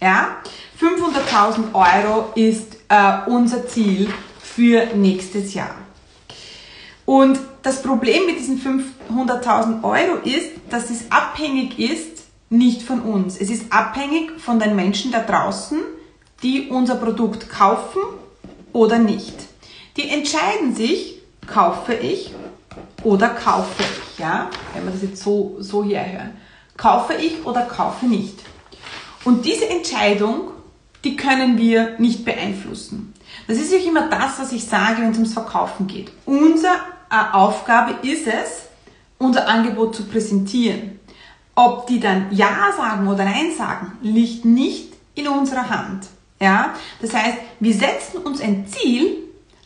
Ja, 0.00 0.36
500.000 0.80 1.74
Euro 1.74 2.30
ist 2.36 2.76
äh, 2.88 3.18
unser 3.26 3.66
Ziel 3.66 4.08
für 4.40 4.86
nächstes 4.94 5.54
Jahr. 5.54 5.74
Und 7.04 7.40
das 7.62 7.82
Problem 7.82 8.26
mit 8.26 8.38
diesen 8.38 8.60
500.000 8.60 9.82
Euro 9.82 10.18
ist, 10.22 10.50
dass 10.70 10.90
es 10.90 11.10
abhängig 11.10 11.78
ist 11.78 12.24
nicht 12.50 12.82
von 12.82 13.00
uns. 13.00 13.36
Es 13.38 13.50
ist 13.50 13.72
abhängig 13.72 14.38
von 14.38 14.60
den 14.60 14.76
Menschen 14.76 15.10
da 15.10 15.20
draußen, 15.20 15.80
die 16.42 16.68
unser 16.68 16.94
Produkt 16.94 17.50
kaufen 17.50 18.00
oder 18.72 18.98
nicht. 18.98 19.34
Die 19.96 20.08
entscheiden 20.08 20.76
sich, 20.76 21.20
kaufe 21.46 21.94
ich 21.94 22.34
oder 23.02 23.30
kaufe 23.30 23.82
ich, 23.82 24.18
ja? 24.18 24.50
Wenn 24.74 24.84
wir 24.84 24.92
das 24.92 25.02
jetzt 25.02 25.22
so, 25.22 25.56
so 25.58 25.82
hier 25.82 26.04
hören. 26.04 26.36
Kaufe 26.76 27.14
ich 27.14 27.44
oder 27.44 27.62
kaufe 27.62 28.06
nicht. 28.06 28.38
Und 29.24 29.44
diese 29.44 29.68
Entscheidung 29.68 30.52
die 31.04 31.16
können 31.16 31.58
wir 31.58 31.98
nicht 31.98 32.24
beeinflussen. 32.24 33.14
Das 33.46 33.58
ist 33.58 33.72
ja 33.72 33.78
immer 33.78 34.08
das, 34.08 34.38
was 34.38 34.52
ich 34.52 34.64
sage, 34.64 35.02
wenn 35.02 35.10
es 35.10 35.16
ums 35.16 35.34
Verkaufen 35.34 35.86
geht. 35.86 36.10
Unsere 36.26 36.74
äh, 37.10 37.32
Aufgabe 37.32 38.06
ist 38.06 38.26
es, 38.26 38.68
unser 39.18 39.48
Angebot 39.48 39.94
zu 39.94 40.04
präsentieren. 40.04 40.98
Ob 41.54 41.86
die 41.86 42.00
dann 42.00 42.26
Ja 42.30 42.72
sagen 42.76 43.08
oder 43.08 43.24
Nein 43.24 43.52
sagen, 43.56 43.92
liegt 44.02 44.44
nicht 44.44 44.92
in 45.14 45.28
unserer 45.28 45.68
Hand. 45.68 46.06
Ja? 46.40 46.74
Das 47.00 47.12
heißt, 47.14 47.38
wir 47.60 47.74
setzen 47.74 48.18
uns 48.18 48.40
ein 48.40 48.66
Ziel, 48.68 49.16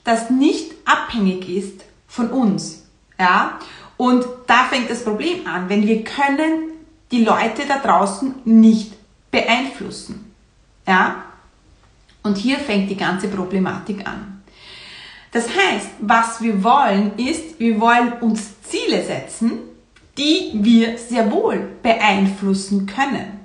das 0.05 0.31
nicht 0.31 0.73
abhängig 0.85 1.49
ist 1.49 1.85
von 2.07 2.31
uns. 2.31 2.85
Ja? 3.19 3.59
Und 3.97 4.25
da 4.47 4.65
fängt 4.65 4.91
das 4.91 5.05
Problem 5.05 5.47
an, 5.47 5.69
wenn 5.69 5.87
wir 5.87 6.03
können 6.03 6.71
die 7.11 7.25
Leute 7.25 7.63
da 7.69 7.79
draußen 7.79 8.35
nicht 8.45 8.95
beeinflussen. 9.31 10.32
Ja? 10.87 11.25
Und 12.23 12.37
hier 12.37 12.59
fängt 12.59 12.91
die 12.91 12.97
ganze 12.97 13.29
Problematik 13.29 14.07
an. 14.07 14.43
Das 15.33 15.49
heißt, 15.49 15.89
was 16.01 16.43
wir 16.43 16.63
wollen 16.63 17.17
ist, 17.17 17.59
wir 17.59 17.81
wollen 17.81 18.13
uns 18.21 18.61
Ziele 18.63 19.05
setzen, 19.05 19.61
die 20.19 20.51
wir 20.55 20.99
sehr 20.99 21.31
wohl 21.33 21.71
beeinflussen 21.83 22.87
können. 22.87 23.41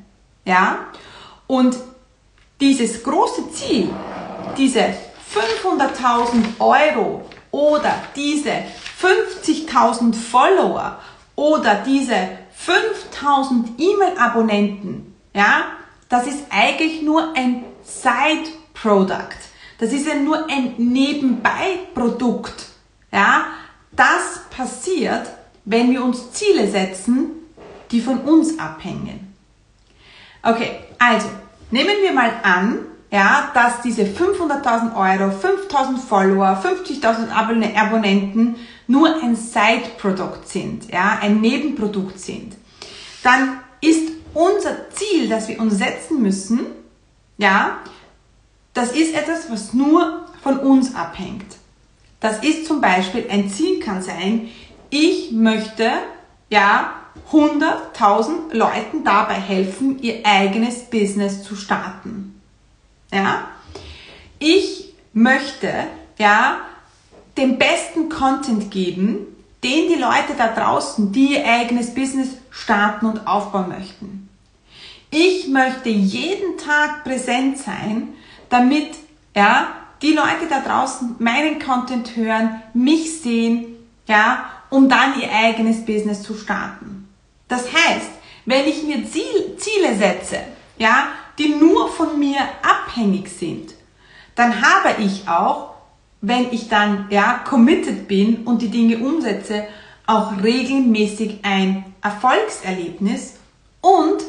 Ja? 0.46 0.88
Und 1.48 1.78
dieses 2.60 3.04
große 3.04 3.52
Ziel, 3.52 3.90
diese 4.58 4.94
500.000 5.34 6.60
Euro 6.60 7.24
oder 7.52 7.96
diese 8.16 8.52
50.000 9.02 10.14
Follower 10.14 11.00
oder 11.36 11.76
diese 11.86 12.16
5.000 12.66 13.78
E-Mail-Abonnenten, 13.78 15.16
ja, 15.34 15.66
das 16.10 16.28
ist 16.28 16.46
eigentlich 16.50 17.02
nur 17.02 17.36
ein 17.36 17.66
Side 17.84 18.50
Product. 18.74 19.38
Das 19.80 19.92
ist 19.92 20.08
ja 20.08 20.16
nur 20.16 20.50
ein 20.50 20.74
Nebenbei-Produkt. 20.78 22.68
Ja, 23.12 23.46
das 23.92 24.42
passiert, 24.50 25.28
wenn 25.66 25.92
wir 25.92 26.04
uns 26.04 26.32
Ziele 26.32 26.70
setzen, 26.70 27.32
die 27.92 28.02
von 28.02 28.20
uns 28.22 28.58
abhängen. 28.60 29.34
Okay, 30.44 30.80
also 31.00 31.28
nehmen 31.72 31.96
wir 32.02 32.14
mal 32.14 32.32
an, 32.44 32.80
ja, 33.12 33.52
dass 33.54 33.82
diese 33.82 34.04
500.000 34.04 34.96
Euro, 34.96 35.32
5.000 35.32 35.98
Follower, 35.98 36.62
50.000 36.62 37.32
Abonnenten 37.32 38.56
nur 38.88 39.22
ein 39.22 39.36
Side-Produkt 39.36 40.48
sind, 40.50 40.92
ja, 40.92 41.20
ein 41.22 41.40
Nebenprodukt 41.40 42.20
sind. 42.20 42.56
Dann 43.24 43.60
ist 43.82 44.17
unser 44.38 44.90
Ziel, 44.92 45.28
das 45.28 45.48
wir 45.48 45.60
uns 45.60 45.78
setzen 45.78 46.22
müssen, 46.22 46.68
ja, 47.38 47.80
das 48.74 48.92
ist 48.92 49.16
etwas, 49.16 49.50
was 49.50 49.74
nur 49.74 50.26
von 50.44 50.60
uns 50.60 50.94
abhängt. 50.94 51.58
Das 52.20 52.44
ist 52.44 52.68
zum 52.68 52.80
Beispiel, 52.80 53.26
ein 53.30 53.50
Ziel 53.50 53.80
kann 53.80 54.02
sein, 54.02 54.50
ich 54.90 55.32
möchte, 55.32 55.90
ja, 56.50 56.94
100.000 57.32 58.54
Leuten 58.54 59.04
dabei 59.04 59.34
helfen, 59.34 60.00
ihr 60.02 60.24
eigenes 60.24 60.84
Business 60.84 61.44
zu 61.44 61.56
starten. 61.56 62.40
Ja? 63.12 63.48
Ich 64.40 64.94
möchte, 65.14 65.74
ja, 66.20 66.60
den 67.38 67.58
besten 67.58 68.10
Content 68.10 68.70
geben, 68.72 69.26
den 69.64 69.90
die 69.90 70.00
Leute 70.00 70.36
da 70.38 70.48
draußen, 70.48 71.12
die 71.12 71.34
ihr 71.34 71.46
eigenes 71.46 71.94
Business 71.94 72.30
starten 72.52 73.08
und 73.08 73.28
aufbauen 73.28 73.70
möchten. 73.70 74.27
Ich 75.20 75.48
möchte 75.48 75.90
jeden 75.90 76.60
Tag 76.60 77.04
präsent 77.04 77.58
sein, 77.58 78.10
damit 78.50 78.90
ja, 79.36 79.70
die 80.04 80.12
Leute 80.14 80.46
da 80.48 80.60
draußen 80.60 81.16
meinen 81.18 81.58
Content 81.58 82.16
hören, 82.16 82.62
mich 82.76 83.20
sehen, 83.22 83.66
ja, 84.06 84.46
um 84.70 84.88
dann 84.88 85.20
ihr 85.20 85.32
eigenes 85.32 85.84
Business 85.84 86.22
zu 86.22 86.36
starten. 86.36 87.10
Das 87.48 87.64
heißt, 87.64 88.12
wenn 88.46 88.68
ich 88.68 88.84
mir 88.84 89.10
Ziel, 89.10 89.58
Ziele 89.58 89.96
setze, 89.98 90.38
ja, 90.78 91.08
die 91.40 91.50
nur 91.50 91.90
von 91.90 92.20
mir 92.20 92.38
abhängig 92.62 93.30
sind, 93.30 93.74
dann 94.36 94.62
habe 94.62 95.02
ich 95.02 95.28
auch, 95.28 95.74
wenn 96.22 96.54
ich 96.54 96.70
dann 96.70 97.08
ja 97.10 97.42
committed 97.44 98.08
bin 98.08 98.44
und 98.46 98.62
die 98.62 98.70
Dinge 98.70 99.00
umsetze, 99.00 99.64
auch 100.06 100.44
regelmäßig 100.44 101.40
ein 101.42 101.86
Erfolgserlebnis 102.04 103.38
und 103.82 104.24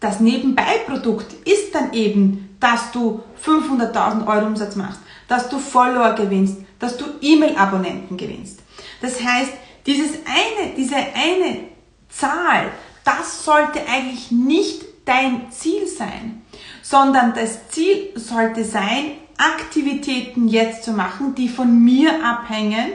das 0.00 0.20
Nebenbeiprodukt 0.20 1.46
ist 1.46 1.74
dann 1.74 1.92
eben, 1.92 2.56
dass 2.58 2.90
du 2.92 3.22
500.000 3.44 4.26
Euro 4.26 4.46
Umsatz 4.46 4.76
machst, 4.76 5.00
dass 5.28 5.48
du 5.48 5.58
Follower 5.58 6.14
gewinnst, 6.14 6.56
dass 6.78 6.96
du 6.96 7.04
E-Mail-Abonnenten 7.20 8.16
gewinnst. 8.16 8.60
Das 9.02 9.22
heißt, 9.22 9.52
dieses 9.86 10.10
eine, 10.26 10.74
diese 10.76 10.96
eine 10.96 11.60
Zahl, 12.08 12.70
das 13.04 13.44
sollte 13.44 13.80
eigentlich 13.88 14.30
nicht 14.30 14.84
dein 15.04 15.50
Ziel 15.50 15.86
sein, 15.86 16.42
sondern 16.82 17.34
das 17.34 17.68
Ziel 17.68 18.10
sollte 18.14 18.64
sein, 18.64 19.12
Aktivitäten 19.38 20.48
jetzt 20.48 20.84
zu 20.84 20.92
machen, 20.92 21.34
die 21.34 21.48
von 21.48 21.82
mir 21.82 22.24
abhängen, 22.24 22.92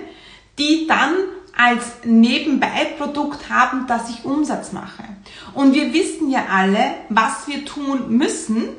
die 0.59 0.85
dann 0.87 1.15
als 1.57 1.85
Nebenbeiprodukt 2.03 3.49
haben, 3.49 3.87
dass 3.87 4.09
ich 4.09 4.25
Umsatz 4.25 4.71
mache. 4.71 5.03
Und 5.53 5.73
wir 5.73 5.93
wissen 5.93 6.29
ja 6.29 6.45
alle, 6.51 6.95
was 7.09 7.47
wir 7.47 7.65
tun 7.65 8.17
müssen, 8.17 8.69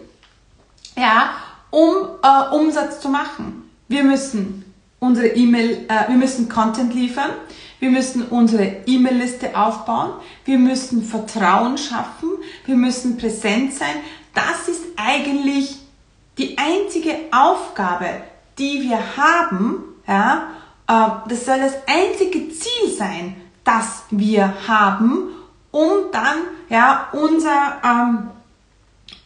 ja, 0.97 1.31
um 1.71 1.95
äh, 2.23 2.55
Umsatz 2.55 3.01
zu 3.01 3.09
machen. 3.09 3.71
Wir 3.89 4.05
müssen 4.05 4.65
unsere 4.99 5.29
E-Mail, 5.29 5.87
äh, 5.89 6.09
wir 6.09 6.17
müssen 6.17 6.49
Content 6.49 6.95
liefern, 6.95 7.31
wir 7.79 7.91
müssen 7.91 8.23
unsere 8.29 8.83
E-Mail-Liste 8.87 9.57
aufbauen, 9.57 10.13
wir 10.45 10.59
müssen 10.59 11.03
Vertrauen 11.03 11.77
schaffen, 11.77 12.31
wir 12.65 12.77
müssen 12.77 13.17
präsent 13.17 13.75
sein. 13.75 13.97
Das 14.35 14.69
ist 14.69 14.83
eigentlich 14.97 15.77
die 16.39 16.57
einzige 16.59 17.15
Aufgabe, 17.31 18.09
die 18.59 18.83
wir 18.83 19.17
haben, 19.17 19.85
ja, 20.07 20.49
das 20.87 21.45
soll 21.45 21.59
das 21.59 21.75
einzige 21.87 22.49
Ziel 22.51 22.91
sein, 22.97 23.37
das 23.65 24.05
wir 24.11 24.55
haben, 24.69 25.31
um 25.71 26.11
dann 26.13 26.39
ja, 26.69 27.09
unser, 27.13 27.81
ähm, 27.85 28.31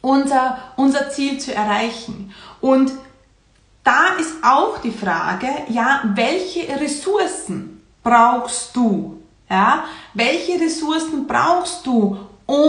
unser, 0.00 0.58
unser 0.76 1.10
Ziel 1.10 1.38
zu 1.38 1.54
erreichen. 1.54 2.32
Und 2.60 2.92
da 3.84 4.14
ist 4.18 4.42
auch 4.42 4.78
die 4.78 4.90
Frage, 4.90 5.48
ja, 5.68 6.00
welche 6.14 6.68
Ressourcen 6.80 7.82
brauchst 8.02 8.74
du? 8.76 9.16
Ja, 9.48 9.84
welche 10.14 10.60
Ressourcen 10.60 11.26
brauchst 11.26 11.84
du, 11.84 12.16
um 12.46 12.68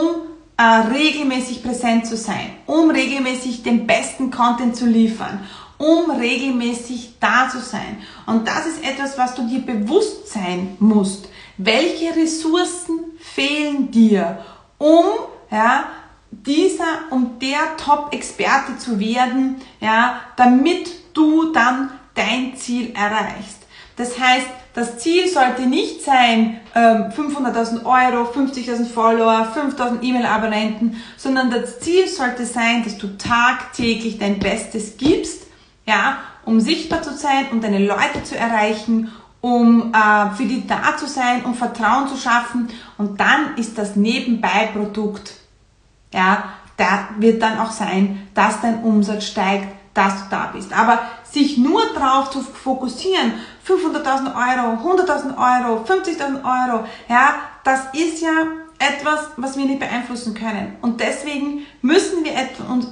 äh, 0.57 0.63
regelmäßig 0.63 1.63
präsent 1.63 2.07
zu 2.07 2.17
sein, 2.17 2.55
um 2.65 2.89
regelmäßig 2.89 3.61
den 3.61 3.85
besten 3.85 4.31
Content 4.31 4.75
zu 4.75 4.87
liefern, 4.87 5.47
um 5.81 6.11
regelmäßig 6.11 7.15
da 7.19 7.49
zu 7.49 7.59
sein. 7.59 7.97
Und 8.27 8.47
das 8.47 8.67
ist 8.67 8.83
etwas, 8.83 9.17
was 9.17 9.33
du 9.33 9.47
dir 9.47 9.61
bewusst 9.61 10.31
sein 10.31 10.77
musst. 10.79 11.27
Welche 11.57 12.15
Ressourcen 12.15 12.99
fehlen 13.19 13.89
dir, 13.89 14.45
um 14.77 15.05
ja, 15.49 15.85
dieser, 16.29 16.85
um 17.09 17.39
der 17.39 17.77
Top-Experte 17.77 18.77
zu 18.77 18.99
werden, 18.99 19.55
ja, 19.79 20.21
damit 20.35 21.15
du 21.15 21.51
dann 21.51 21.89
dein 22.13 22.55
Ziel 22.57 22.93
erreichst. 22.93 23.57
Das 23.95 24.19
heißt, 24.19 24.47
das 24.73 24.99
Ziel 24.99 25.27
sollte 25.27 25.63
nicht 25.63 26.03
sein, 26.03 26.61
500.000 26.73 27.79
ähm, 27.79 27.85
Euro, 27.85 28.31
50.000 28.31 28.85
Follower, 28.85 29.51
5.000 29.53 30.01
E-Mail-Abonnenten, 30.01 31.01
sondern 31.17 31.51
das 31.51 31.79
Ziel 31.81 32.07
sollte 32.07 32.45
sein, 32.45 32.83
dass 32.83 32.97
du 32.97 33.17
tagtäglich 33.17 34.17
dein 34.17 34.39
Bestes 34.39 34.95
gibst, 34.97 35.47
ja, 35.85 36.17
um 36.45 36.59
sichtbar 36.59 37.01
zu 37.01 37.13
sein, 37.15 37.47
um 37.51 37.61
deine 37.61 37.79
Leute 37.79 38.23
zu 38.23 38.37
erreichen, 38.37 39.11
um 39.41 39.93
äh, 39.93 40.35
für 40.35 40.45
die 40.45 40.65
da 40.67 40.95
zu 40.97 41.07
sein, 41.07 41.43
um 41.45 41.55
Vertrauen 41.55 42.07
zu 42.07 42.15
schaffen 42.15 42.69
und 42.97 43.19
dann 43.19 43.57
ist 43.57 43.77
das 43.77 43.95
Nebenbei-Produkt, 43.95 45.33
ja, 46.13 46.43
da 46.77 47.09
wird 47.17 47.41
dann 47.41 47.59
auch 47.59 47.71
sein, 47.71 48.27
dass 48.33 48.61
dein 48.61 48.83
Umsatz 48.83 49.25
steigt, 49.25 49.67
dass 49.93 50.23
du 50.23 50.29
da 50.29 50.51
bist. 50.53 50.73
Aber 50.77 50.99
sich 51.23 51.57
nur 51.57 51.81
darauf 51.93 52.31
zu 52.31 52.41
fokussieren, 52.41 53.33
500.000 53.67 54.33
Euro, 54.35 54.95
100.000 54.95 55.37
Euro, 55.37 55.83
50.000 55.83 56.43
Euro, 56.43 56.85
ja, 57.07 57.35
das 57.63 57.81
ist 57.93 58.21
ja 58.21 58.31
etwas, 58.79 59.27
was 59.37 59.57
wir 59.57 59.65
nicht 59.65 59.79
beeinflussen 59.79 60.33
können. 60.33 60.75
Und 60.81 61.01
deswegen 61.01 61.65
müssen 61.81 62.23
wir 62.23 62.33
uns 62.69 62.87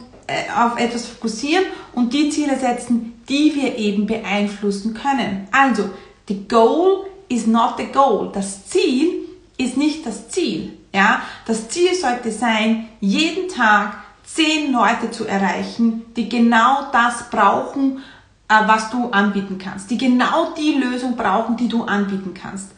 auf 0.57 0.79
etwas 0.79 1.07
fokussieren 1.07 1.65
und 1.93 2.13
die 2.13 2.29
Ziele 2.29 2.57
setzen, 2.57 3.21
die 3.27 3.53
wir 3.55 3.77
eben 3.77 4.05
beeinflussen 4.05 4.93
können. 4.93 5.47
Also, 5.51 5.89
the 6.27 6.47
goal 6.47 7.05
is 7.27 7.47
not 7.47 7.75
the 7.77 7.85
goal. 7.85 8.31
Das 8.33 8.67
Ziel 8.67 9.27
ist 9.57 9.77
nicht 9.77 10.05
das 10.05 10.29
Ziel. 10.29 10.73
Ja, 10.93 11.21
das 11.45 11.69
Ziel 11.69 11.93
sollte 11.93 12.31
sein, 12.31 12.87
jeden 12.99 13.47
Tag 13.47 13.97
zehn 14.23 14.71
Leute 14.71 15.11
zu 15.11 15.25
erreichen, 15.25 16.05
die 16.15 16.29
genau 16.29 16.87
das 16.91 17.29
brauchen, 17.29 17.99
äh, 18.47 18.53
was 18.65 18.89
du 18.89 19.09
anbieten 19.11 19.57
kannst, 19.57 19.91
die 19.91 19.97
genau 19.97 20.53
die 20.57 20.73
Lösung 20.73 21.15
brauchen, 21.15 21.57
die 21.57 21.67
du 21.67 21.83
anbieten 21.83 22.33
kannst. 22.33 22.71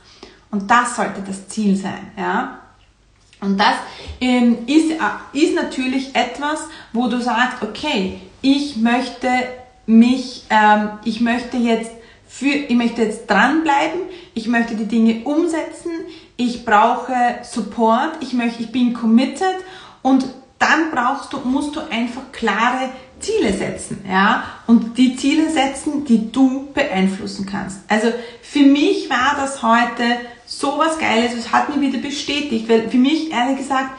Und 0.49 0.69
das 0.69 0.97
sollte 0.97 1.21
das 1.21 1.47
Ziel 1.47 1.75
sein, 1.75 2.11
ja. 2.17 2.60
Und 3.41 3.57
das 3.57 3.75
ähm, 4.21 4.59
ist, 4.67 4.91
äh, 4.91 5.37
ist 5.37 5.55
natürlich 5.55 6.15
etwas, 6.15 6.59
wo 6.93 7.07
du 7.07 7.19
sagst, 7.19 7.63
okay, 7.63 8.21
ich 8.41 8.77
möchte 8.77 9.27
mich, 9.87 10.45
ähm, 10.49 10.91
ich 11.03 11.21
möchte 11.21 11.57
jetzt 11.57 11.91
für, 12.27 12.47
ich 12.47 12.75
möchte 12.75 13.01
jetzt 13.01 13.29
dranbleiben, 13.29 14.01
ich 14.35 14.47
möchte 14.47 14.75
die 14.75 14.85
Dinge 14.85 15.23
umsetzen, 15.25 15.91
ich 16.37 16.63
brauche 16.63 17.13
Support, 17.43 18.17
ich 18.21 18.33
möchte, 18.33 18.63
ich 18.63 18.71
bin 18.71 18.93
committed. 18.93 19.57
Und 20.01 20.25
dann 20.57 20.91
brauchst 20.91 21.33
du, 21.33 21.39
musst 21.39 21.75
du 21.75 21.81
einfach 21.81 22.31
klare 22.31 22.91
Ziele 23.21 23.53
setzen, 23.53 24.03
ja, 24.09 24.43
und 24.67 24.97
die 24.97 25.15
Ziele 25.15 25.49
setzen, 25.49 26.05
die 26.05 26.31
du 26.31 26.71
beeinflussen 26.73 27.45
kannst. 27.45 27.79
Also 27.87 28.11
für 28.41 28.65
mich 28.65 29.09
war 29.09 29.35
das 29.35 29.63
heute 29.63 30.03
so 30.45 30.77
was 30.77 30.99
Geiles, 30.99 31.33
es 31.33 31.51
hat 31.51 31.73
mir 31.73 31.81
wieder 31.81 31.99
bestätigt, 31.99 32.67
weil 32.67 32.89
für 32.89 32.97
mich 32.97 33.31
ehrlich 33.31 33.57
gesagt, 33.57 33.91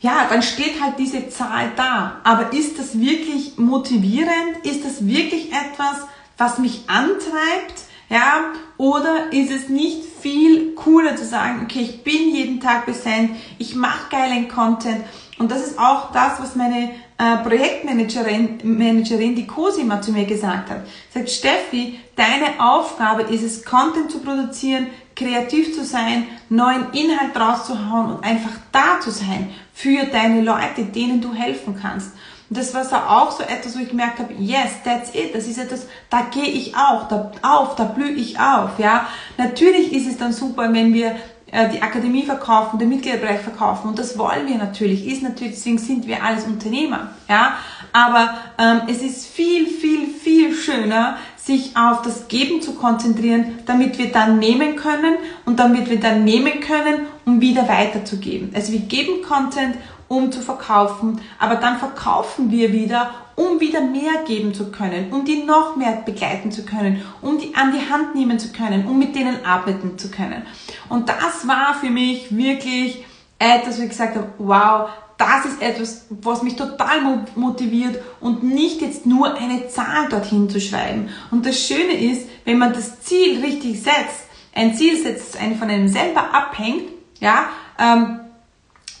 ja, 0.00 0.26
dann 0.30 0.42
steht 0.42 0.80
halt 0.82 0.98
diese 0.98 1.28
Zahl 1.28 1.72
da. 1.76 2.20
Aber 2.24 2.52
ist 2.54 2.78
das 2.78 2.98
wirklich 2.98 3.58
motivierend? 3.58 4.64
Ist 4.64 4.84
das 4.84 5.06
wirklich 5.06 5.52
etwas, 5.52 6.06
was 6.38 6.58
mich 6.58 6.84
antreibt? 6.86 7.82
Ja, 8.08 8.46
oder 8.76 9.32
ist 9.32 9.52
es 9.52 9.68
nicht 9.68 10.02
viel 10.20 10.74
cooler 10.74 11.14
zu 11.14 11.24
sagen, 11.24 11.60
okay, 11.62 11.82
ich 11.82 12.02
bin 12.02 12.34
jeden 12.34 12.58
Tag 12.58 12.86
präsent, 12.86 13.36
ich 13.58 13.76
mache 13.76 14.10
geilen 14.10 14.48
Content 14.48 15.04
und 15.38 15.52
das 15.52 15.64
ist 15.64 15.78
auch 15.78 16.10
das, 16.10 16.40
was 16.40 16.56
meine 16.56 16.90
äh, 17.20 17.36
Projektmanagerin, 17.42 18.60
Managerin, 18.62 19.34
die 19.34 19.46
Cosima 19.46 20.00
zu 20.00 20.10
mir 20.10 20.24
gesagt 20.24 20.70
hat. 20.70 20.86
Sagt, 21.12 21.28
Steffi, 21.28 22.00
deine 22.16 22.58
Aufgabe 22.58 23.22
ist 23.22 23.42
es, 23.42 23.62
Content 23.62 24.10
zu 24.10 24.20
produzieren, 24.20 24.86
kreativ 25.14 25.74
zu 25.74 25.84
sein, 25.84 26.26
neuen 26.48 26.86
Inhalt 26.92 27.38
rauszuhauen 27.38 28.12
und 28.12 28.24
einfach 28.24 28.52
da 28.72 29.00
zu 29.00 29.10
sein 29.10 29.50
für 29.74 30.06
deine 30.06 30.40
Leute, 30.40 30.84
denen 30.84 31.20
du 31.20 31.34
helfen 31.34 31.78
kannst. 31.78 32.12
Und 32.48 32.56
das 32.56 32.74
war 32.74 33.10
auch 33.10 33.30
so 33.30 33.42
etwas, 33.42 33.76
wo 33.76 33.82
ich 33.82 33.90
gemerkt 33.90 34.18
habe, 34.18 34.32
yes, 34.38 34.70
that's 34.82 35.14
it. 35.14 35.34
Das 35.34 35.46
ist 35.46 35.58
etwas, 35.58 35.86
da 36.08 36.22
gehe 36.22 36.50
ich 36.50 36.74
auch, 36.74 37.06
da 37.06 37.30
auf, 37.42 37.76
da 37.76 37.84
blühe 37.84 38.10
ich 38.12 38.40
auf, 38.40 38.78
ja. 38.78 39.06
Natürlich 39.36 39.92
ist 39.92 40.08
es 40.08 40.16
dann 40.16 40.32
super, 40.32 40.72
wenn 40.72 40.94
wir 40.94 41.16
die 41.52 41.82
Akademie 41.82 42.24
verkaufen, 42.24 42.78
den 42.78 42.88
Mitgliederbereich 42.88 43.40
verkaufen 43.40 43.88
und 43.88 43.98
das 43.98 44.16
wollen 44.16 44.46
wir 44.46 44.56
natürlich, 44.56 45.06
ist 45.06 45.22
natürlich, 45.22 45.54
deswegen 45.54 45.78
sind 45.78 46.06
wir 46.06 46.22
alles 46.22 46.44
Unternehmer, 46.44 47.08
ja, 47.28 47.54
aber 47.92 48.34
ähm, 48.58 48.82
es 48.88 49.02
ist 49.02 49.26
viel, 49.26 49.66
viel, 49.66 50.06
viel 50.06 50.54
schöner, 50.54 51.16
sich 51.36 51.76
auf 51.76 52.02
das 52.02 52.28
Geben 52.28 52.62
zu 52.62 52.74
konzentrieren, 52.74 53.58
damit 53.66 53.98
wir 53.98 54.12
dann 54.12 54.38
nehmen 54.38 54.76
können 54.76 55.16
und 55.44 55.58
damit 55.58 55.90
wir 55.90 55.98
dann 55.98 56.22
nehmen 56.22 56.60
können, 56.60 57.06
um 57.24 57.40
wieder 57.40 57.68
weiterzugeben. 57.68 58.52
Also 58.54 58.72
wir 58.72 58.80
geben 58.80 59.22
Content, 59.26 59.74
um 60.06 60.30
zu 60.30 60.40
verkaufen, 60.40 61.20
aber 61.38 61.56
dann 61.56 61.78
verkaufen 61.78 62.50
wir 62.50 62.72
wieder, 62.72 63.10
um 63.40 63.58
wieder 63.58 63.80
mehr 63.80 64.22
geben 64.26 64.52
zu 64.52 64.70
können, 64.70 65.10
um 65.12 65.24
die 65.24 65.44
noch 65.44 65.74
mehr 65.74 66.02
begleiten 66.04 66.52
zu 66.52 66.66
können, 66.66 67.02
um 67.22 67.38
die 67.38 67.54
an 67.54 67.72
die 67.72 67.90
Hand 67.90 68.14
nehmen 68.14 68.38
zu 68.38 68.52
können, 68.52 68.86
um 68.86 68.98
mit 68.98 69.14
denen 69.16 69.46
arbeiten 69.46 69.96
zu 69.96 70.10
können. 70.10 70.42
Und 70.90 71.08
das 71.08 71.48
war 71.48 71.74
für 71.80 71.88
mich 71.88 72.36
wirklich 72.36 73.04
etwas, 73.38 73.78
wo 73.78 73.82
ich 73.82 73.88
gesagt 73.88 74.16
habe, 74.16 74.28
wow, 74.36 74.90
das 75.16 75.46
ist 75.46 75.62
etwas, 75.62 76.06
was 76.10 76.42
mich 76.42 76.56
total 76.56 77.24
motiviert 77.34 78.02
und 78.20 78.42
nicht 78.42 78.82
jetzt 78.82 79.06
nur 79.06 79.34
eine 79.34 79.68
Zahl 79.68 80.08
dorthin 80.10 80.50
zu 80.50 80.60
schreiben. 80.60 81.08
Und 81.30 81.46
das 81.46 81.66
Schöne 81.66 81.94
ist, 81.94 82.28
wenn 82.44 82.58
man 82.58 82.74
das 82.74 83.00
Ziel 83.00 83.40
richtig 83.42 83.82
setzt, 83.82 84.28
ein 84.54 84.74
Ziel 84.74 85.02
setzt, 85.02 85.34
das 85.34 85.58
von 85.58 85.70
einem 85.70 85.88
selber 85.88 86.34
abhängt, 86.34 86.84
ja, 87.20 87.48
ähm, 87.78 88.20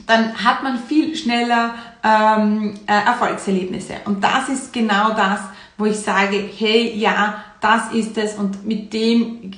dann 0.06 0.42
hat 0.42 0.62
man 0.62 0.78
viel 0.78 1.14
schneller 1.14 1.74
ähm, 2.02 2.74
äh, 2.86 2.92
Erfolgserlebnisse. 2.92 3.94
Und 4.04 4.22
das 4.22 4.48
ist 4.48 4.72
genau 4.72 5.10
das, 5.10 5.40
wo 5.76 5.86
ich 5.86 5.98
sage, 5.98 6.48
hey, 6.58 6.94
ja, 6.96 7.44
das 7.60 7.92
ist 7.92 8.16
es 8.16 8.34
und 8.34 8.66
mit 8.66 8.92
dem 8.92 9.52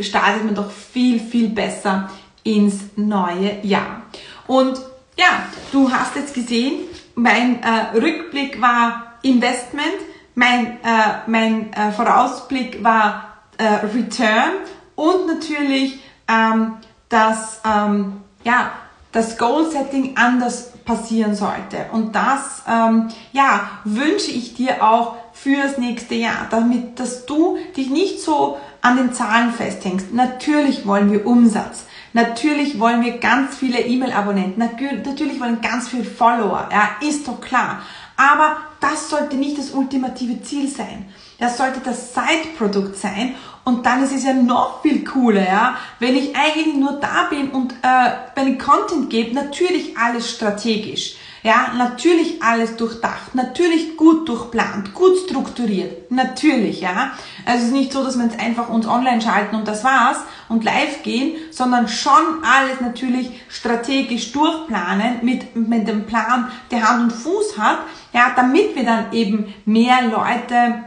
startet 0.00 0.44
man 0.44 0.54
doch 0.54 0.70
viel, 0.70 1.20
viel 1.20 1.48
besser 1.48 2.10
ins 2.44 2.80
neue 2.96 3.58
Jahr. 3.62 4.02
Und 4.46 4.78
ja, 5.18 5.44
du 5.70 5.90
hast 5.90 6.16
jetzt 6.16 6.34
gesehen, 6.34 6.80
mein 7.14 7.62
äh, 7.62 7.96
Rückblick 7.98 8.60
war 8.60 9.14
Investment, 9.22 9.98
mein, 10.34 10.78
äh, 10.82 11.20
mein 11.26 11.72
äh, 11.72 11.92
Vorausblick 11.92 12.82
war 12.82 13.36
äh, 13.58 13.64
Return 13.86 14.52
und 14.94 15.26
natürlich 15.26 16.00
ähm, 16.28 16.76
dass 17.08 17.60
ähm, 17.64 18.22
ja, 18.44 18.72
das 19.12 19.36
Goal-Setting 19.36 20.16
anders 20.16 20.71
passieren 20.84 21.34
sollte. 21.34 21.86
Und 21.92 22.14
das 22.14 22.62
ähm, 22.68 23.08
ja, 23.32 23.68
wünsche 23.84 24.30
ich 24.30 24.54
dir 24.54 24.82
auch 24.82 25.16
fürs 25.32 25.78
nächste 25.78 26.14
Jahr, 26.14 26.46
damit 26.50 26.98
dass 27.00 27.26
du 27.26 27.58
dich 27.76 27.90
nicht 27.90 28.20
so 28.20 28.58
an 28.80 28.96
den 28.96 29.12
Zahlen 29.12 29.52
festhängst. 29.52 30.12
Natürlich 30.12 30.86
wollen 30.86 31.10
wir 31.10 31.26
Umsatz. 31.26 31.84
Natürlich 32.12 32.78
wollen 32.78 33.02
wir 33.02 33.18
ganz 33.18 33.56
viele 33.56 33.80
E-Mail-Abonnenten. 33.80 34.58
Natürlich 34.58 35.40
wollen 35.40 35.60
ganz 35.62 35.88
viele 35.88 36.04
Follower. 36.04 36.68
Ja, 36.70 36.90
ist 37.06 37.26
doch 37.26 37.40
klar. 37.40 37.80
Aber 38.16 38.58
das 38.80 39.08
sollte 39.08 39.36
nicht 39.36 39.58
das 39.58 39.70
ultimative 39.70 40.42
Ziel 40.42 40.68
sein. 40.68 41.06
Das 41.38 41.56
sollte 41.56 41.80
das 41.80 42.12
Side-Produkt 42.14 42.96
sein. 42.96 43.34
Und 43.64 43.86
dann 43.86 44.02
ist 44.02 44.12
es 44.12 44.24
ja 44.24 44.32
noch 44.32 44.82
viel 44.82 45.04
cooler, 45.04 45.46
ja, 45.46 45.76
wenn 46.00 46.16
ich 46.16 46.34
eigentlich 46.34 46.74
nur 46.74 46.94
da 46.94 47.28
bin 47.30 47.50
und 47.50 47.72
äh, 47.82 48.10
meinen 48.34 48.58
Content 48.58 49.08
gebe, 49.08 49.34
natürlich 49.34 49.96
alles 49.96 50.30
strategisch. 50.30 51.16
Ja, 51.44 51.72
natürlich 51.76 52.40
alles 52.40 52.76
durchdacht, 52.76 53.34
natürlich 53.34 53.96
gut 53.96 54.28
durchplant, 54.28 54.94
gut 54.94 55.16
strukturiert, 55.26 56.08
natürlich, 56.08 56.80
ja. 56.80 57.12
Also 57.44 57.62
es 57.62 57.68
ist 57.68 57.72
nicht 57.72 57.92
so, 57.92 58.04
dass 58.04 58.16
wir 58.16 58.24
jetzt 58.24 58.38
einfach 58.38 58.68
uns 58.68 58.86
online 58.86 59.20
schalten 59.20 59.56
und 59.56 59.66
das 59.66 59.82
war's 59.82 60.18
und 60.48 60.62
live 60.62 61.02
gehen, 61.02 61.34
sondern 61.50 61.88
schon 61.88 62.44
alles 62.44 62.80
natürlich 62.80 63.28
strategisch 63.48 64.30
durchplanen 64.30 65.18
mit, 65.22 65.56
mit 65.56 65.88
dem 65.88 66.06
Plan, 66.06 66.48
der 66.70 66.88
Hand 66.88 67.02
und 67.02 67.12
Fuß 67.12 67.58
hat, 67.58 67.78
ja, 68.12 68.32
damit 68.36 68.76
wir 68.76 68.84
dann 68.84 69.12
eben 69.12 69.52
mehr 69.64 70.00
Leute 70.02 70.84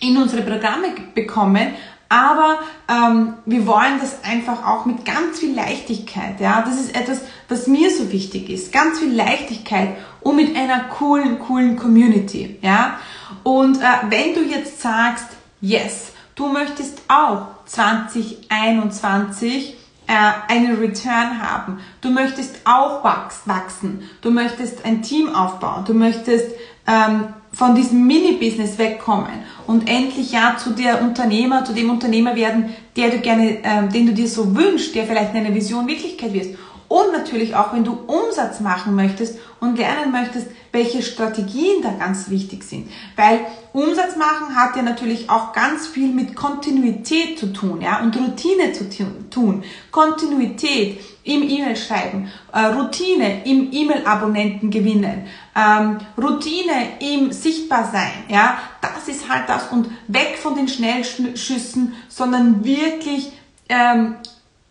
in 0.00 0.16
unsere 0.16 0.42
Programme 0.42 0.88
bekommen, 1.14 1.74
aber 2.08 2.60
ähm, 2.88 3.34
wir 3.46 3.66
wollen 3.66 3.98
das 4.00 4.22
einfach 4.24 4.64
auch 4.66 4.84
mit 4.84 5.04
ganz 5.04 5.40
viel 5.40 5.54
Leichtigkeit. 5.54 6.40
Ja, 6.40 6.62
das 6.62 6.80
ist 6.80 6.96
etwas, 6.96 7.20
was 7.48 7.66
mir 7.66 7.90
so 7.90 8.12
wichtig 8.12 8.48
ist. 8.50 8.72
Ganz 8.72 9.00
viel 9.00 9.12
Leichtigkeit 9.14 9.96
und 10.20 10.36
mit 10.36 10.56
einer 10.56 10.84
coolen, 10.84 11.40
coolen 11.40 11.76
Community. 11.76 12.58
Ja, 12.62 13.00
und 13.42 13.80
äh, 13.80 13.86
wenn 14.08 14.34
du 14.34 14.42
jetzt 14.42 14.80
sagst, 14.80 15.26
yes, 15.60 16.12
du 16.34 16.48
möchtest 16.48 17.02
auch 17.08 17.48
2021 17.66 19.76
äh, 20.06 20.52
einen 20.52 20.76
Return 20.76 21.40
haben. 21.40 21.80
Du 22.00 22.10
möchtest 22.10 22.56
auch 22.64 23.04
wachsen. 23.04 24.08
Du 24.20 24.30
möchtest 24.30 24.84
ein 24.84 25.02
Team 25.02 25.34
aufbauen. 25.34 25.84
Du 25.86 25.94
möchtest 25.94 26.46
ähm, 26.86 27.28
von 27.54 27.74
diesem 27.74 28.06
Mini-Business 28.06 28.78
wegkommen 28.78 29.44
und 29.66 29.88
endlich 29.88 30.32
ja 30.32 30.56
zu 30.58 30.70
der 30.70 31.02
Unternehmer, 31.02 31.64
zu 31.64 31.72
dem 31.72 31.90
Unternehmer 31.90 32.36
werden, 32.36 32.74
der 32.96 33.10
du 33.10 33.18
gerne, 33.18 33.58
ähm, 33.62 33.90
den 33.90 34.06
du 34.06 34.12
dir 34.12 34.28
so 34.28 34.54
wünschst, 34.56 34.94
der 34.94 35.04
vielleicht 35.04 35.34
eine 35.34 35.54
Vision 35.54 35.86
Wirklichkeit 35.86 36.32
wirst. 36.32 36.50
Und 36.88 37.12
natürlich 37.12 37.56
auch, 37.56 37.72
wenn 37.72 37.84
du 37.84 37.92
Umsatz 38.06 38.60
machen 38.60 38.94
möchtest 38.94 39.38
und 39.58 39.78
lernen 39.78 40.12
möchtest, 40.12 40.48
welche 40.70 41.02
Strategien 41.02 41.82
da 41.82 41.92
ganz 41.92 42.28
wichtig 42.28 42.64
sind. 42.64 42.90
Weil 43.16 43.40
Umsatz 43.72 44.16
machen 44.16 44.54
hat 44.54 44.76
ja 44.76 44.82
natürlich 44.82 45.30
auch 45.30 45.52
ganz 45.52 45.86
viel 45.86 46.12
mit 46.12 46.36
Kontinuität 46.36 47.38
zu 47.38 47.52
tun, 47.52 47.80
ja, 47.80 48.00
und 48.00 48.16
Routine 48.16 48.72
zu 48.72 48.84
tun. 49.30 49.62
Kontinuität 49.90 51.00
im 51.22 51.42
E-Mail 51.42 51.76
schreiben, 51.76 52.30
äh, 52.52 52.66
Routine 52.66 53.44
im 53.44 53.72
E-Mail-Abonnenten 53.72 54.70
gewinnen, 54.70 55.26
ähm, 55.56 55.98
Routine 56.16 56.98
im 57.00 57.32
Sichtbarsein, 57.32 58.24
ja, 58.28 58.58
das 58.80 59.08
ist 59.08 59.28
halt 59.28 59.48
das 59.48 59.68
und 59.68 59.88
weg 60.08 60.38
von 60.40 60.56
den 60.56 60.68
Schnellschüssen, 60.68 61.94
sondern 62.08 62.64
wirklich 62.64 63.32
ähm, 63.68 64.16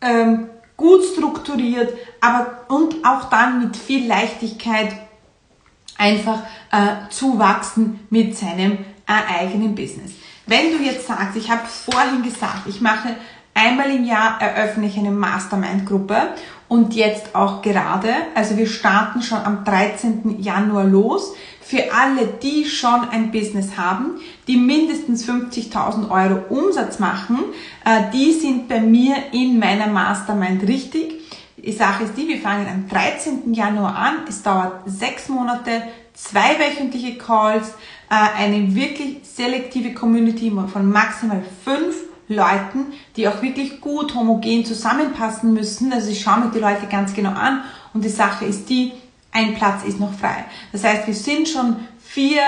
ähm, 0.02 0.50
gut 0.76 1.04
strukturiert, 1.04 1.94
aber 2.20 2.66
und 2.68 3.06
auch 3.06 3.30
dann 3.30 3.60
mit 3.64 3.78
viel 3.78 4.08
Leichtigkeit 4.08 4.94
einfach 5.98 6.40
äh, 6.72 7.10
zu 7.10 7.40
wachsen 7.40 8.06
mit 8.10 8.38
seinem 8.38 8.74
äh, 9.08 9.40
eigenen 9.40 9.76
Business. 9.76 10.12
Wenn 10.46 10.78
du 10.78 10.84
jetzt 10.84 11.08
sagst, 11.08 11.38
ich 11.38 11.50
habe 11.50 11.62
vorhin 11.66 12.24
gesagt, 12.24 12.68
ich 12.68 12.82
mache 12.82 13.16
einmal 13.54 13.92
im 13.92 14.06
Jahr 14.06 14.42
eröffne 14.42 14.88
ich 14.88 14.98
eine 14.98 15.12
Mastermind-Gruppe 15.12 16.16
und 16.68 16.96
jetzt 16.96 17.36
auch 17.36 17.62
gerade, 17.62 18.10
also 18.34 18.58
wir 18.58 18.68
starten 18.68 19.22
schon 19.22 19.38
am 19.38 19.64
13. 19.64 20.42
Januar 20.42 20.86
los. 20.86 21.34
Für 21.62 21.94
alle, 21.94 22.28
die 22.42 22.66
schon 22.66 23.08
ein 23.10 23.32
Business 23.32 23.78
haben, 23.78 24.20
die 24.48 24.58
mindestens 24.58 25.28
50.000 25.28 26.10
Euro 26.10 26.42
Umsatz 26.50 27.00
machen, 27.00 27.40
äh, 27.86 28.12
die 28.12 28.34
sind 28.34 28.68
bei 28.68 28.82
mir 28.82 29.16
in 29.32 29.60
meiner 29.60 29.88
Mastermind 29.88 30.68
richtig. 30.68 31.14
Die 31.58 31.72
Sache 31.72 32.06
ist 32.06 32.18
die, 32.18 32.28
wir 32.28 32.40
fangen 32.40 32.68
am 32.68 32.90
13. 32.90 33.54
Januar 33.54 33.96
an. 33.96 34.16
Es 34.28 34.44
dauert 34.44 34.82
sechs 34.86 35.30
Monate, 35.30 35.84
zwei 36.14 36.60
wöchentliche 36.60 37.18
Calls, 37.18 37.70
äh, 38.10 38.44
eine 38.44 38.76
wirklich 38.76 39.20
selektive 39.24 39.94
Community 39.94 40.52
von 40.72 40.92
maximal 40.92 41.44
fünf 41.64 41.96
Leuten, 42.28 42.94
die 43.16 43.28
auch 43.28 43.42
wirklich 43.42 43.82
gut 43.82 44.16
homogen 44.16 44.66
zusammenpassen 44.66 45.54
müssen. 45.54 45.92
Also 45.92 46.10
ich 46.10 46.22
schaue 46.22 46.40
mir 46.40 46.52
die 46.52 46.60
Leute 46.60 46.88
ganz 46.90 47.14
genau 47.14 47.32
an 47.32 47.64
und 47.94 48.04
die 48.04 48.10
Sache 48.10 48.46
ist 48.46 48.70
die, 48.70 48.94
ein 49.32 49.56
Platz 49.56 49.84
ist 49.84 50.00
noch 50.00 50.14
frei. 50.14 50.46
Das 50.72 50.84
heißt, 50.84 51.08
wir 51.08 51.14
sind 51.14 51.50
schon 51.50 51.78
vier 52.00 52.42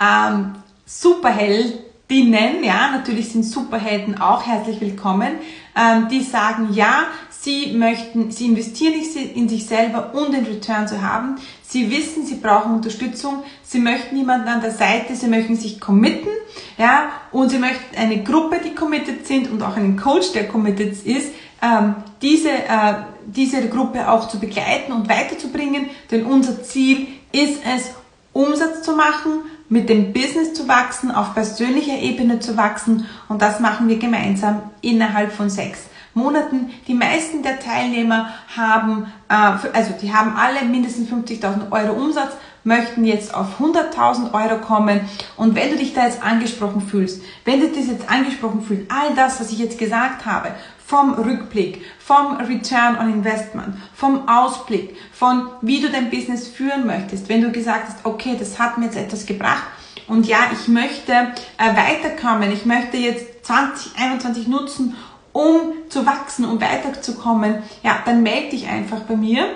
ähm, 0.00 0.54
Superheldinnen, 0.86 2.62
ja, 2.62 2.90
natürlich 2.92 3.30
sind 3.30 3.44
Superhelden 3.44 4.20
auch 4.20 4.46
herzlich 4.46 4.80
willkommen, 4.80 5.32
ähm, 5.76 6.08
die 6.08 6.22
sagen, 6.22 6.72
ja, 6.72 7.04
sie 7.28 7.72
möchten, 7.72 8.30
sie 8.30 8.46
investieren 8.46 8.94
in 9.34 9.48
sich 9.48 9.66
selber 9.66 10.14
und 10.14 10.32
den 10.32 10.44
Return 10.44 10.88
zu 10.88 11.02
haben. 11.02 11.36
Sie 11.70 11.90
wissen, 11.90 12.24
sie 12.24 12.36
brauchen 12.36 12.76
Unterstützung, 12.76 13.42
sie 13.62 13.78
möchten 13.78 14.16
jemanden 14.16 14.48
an 14.48 14.62
der 14.62 14.70
Seite, 14.70 15.14
sie 15.14 15.28
möchten 15.28 15.54
sich 15.54 15.78
committen, 15.78 16.30
ja, 16.78 17.10
und 17.30 17.50
sie 17.50 17.58
möchten 17.58 17.94
eine 17.94 18.22
Gruppe, 18.24 18.58
die 18.64 18.74
committed 18.74 19.26
sind 19.26 19.50
und 19.50 19.62
auch 19.62 19.76
einen 19.76 19.98
Coach, 19.98 20.32
der 20.32 20.48
committed 20.48 20.92
ist, 21.04 21.28
ähm, 21.60 21.96
diese, 22.22 22.48
äh, 22.48 22.94
diese 23.26 23.68
Gruppe 23.68 24.10
auch 24.10 24.28
zu 24.28 24.40
begleiten 24.40 24.92
und 24.92 25.10
weiterzubringen, 25.10 25.90
denn 26.10 26.24
unser 26.24 26.62
Ziel 26.62 27.06
ist 27.32 27.60
es, 27.66 27.90
Umsatz 28.32 28.80
zu 28.80 28.92
machen, 28.92 29.42
mit 29.68 29.90
dem 29.90 30.14
Business 30.14 30.54
zu 30.54 30.68
wachsen, 30.68 31.10
auf 31.10 31.34
persönlicher 31.34 31.98
Ebene 31.98 32.40
zu 32.40 32.56
wachsen. 32.56 33.04
Und 33.28 33.42
das 33.42 33.60
machen 33.60 33.88
wir 33.88 33.98
gemeinsam 33.98 34.62
innerhalb 34.80 35.32
von 35.32 35.50
sechs 35.50 35.80
Monaten. 36.18 36.70
Die 36.86 36.94
meisten 36.94 37.42
der 37.42 37.60
Teilnehmer 37.60 38.28
haben, 38.54 39.06
äh, 39.28 39.34
also 39.34 39.94
die 40.02 40.12
haben 40.12 40.36
alle 40.36 40.64
mindestens 40.66 41.08
50.000 41.08 41.70
Euro 41.70 41.92
Umsatz, 41.94 42.32
möchten 42.64 43.04
jetzt 43.04 43.34
auf 43.34 43.58
100.000 43.58 44.34
Euro 44.34 44.60
kommen. 44.60 45.00
Und 45.36 45.54
wenn 45.54 45.70
du 45.70 45.76
dich 45.76 45.94
da 45.94 46.04
jetzt 46.04 46.22
angesprochen 46.22 46.82
fühlst, 46.82 47.22
wenn 47.44 47.60
du 47.60 47.68
dich 47.68 47.86
jetzt 47.86 48.10
angesprochen 48.10 48.62
fühlst, 48.62 48.90
all 48.90 49.14
das, 49.14 49.40
was 49.40 49.50
ich 49.50 49.58
jetzt 49.58 49.78
gesagt 49.78 50.26
habe, 50.26 50.50
vom 50.84 51.14
Rückblick, 51.14 51.84
vom 51.98 52.36
Return 52.36 52.98
on 52.98 53.12
Investment, 53.12 53.76
vom 53.94 54.28
Ausblick, 54.28 54.96
von 55.12 55.48
wie 55.60 55.80
du 55.80 55.90
dein 55.90 56.10
Business 56.10 56.48
führen 56.48 56.86
möchtest, 56.86 57.28
wenn 57.28 57.42
du 57.42 57.52
gesagt 57.52 57.88
hast, 57.88 58.04
okay, 58.04 58.36
das 58.38 58.58
hat 58.58 58.78
mir 58.78 58.86
jetzt 58.86 58.96
etwas 58.96 59.26
gebracht, 59.26 59.64
und 60.08 60.26
ja, 60.26 60.50
ich 60.52 60.68
möchte 60.68 61.12
äh, 61.12 61.76
weiterkommen, 61.76 62.50
ich 62.50 62.64
möchte 62.64 62.96
jetzt 62.96 63.44
2021 63.44 64.48
nutzen, 64.48 64.96
um 65.38 65.88
zu 65.88 66.04
wachsen, 66.04 66.44
um 66.44 66.60
weiterzukommen, 66.60 67.62
ja, 67.84 67.98
dann 68.04 68.24
melde 68.24 68.50
dich 68.50 68.66
einfach 68.66 69.00
bei 69.02 69.16
mir, 69.16 69.46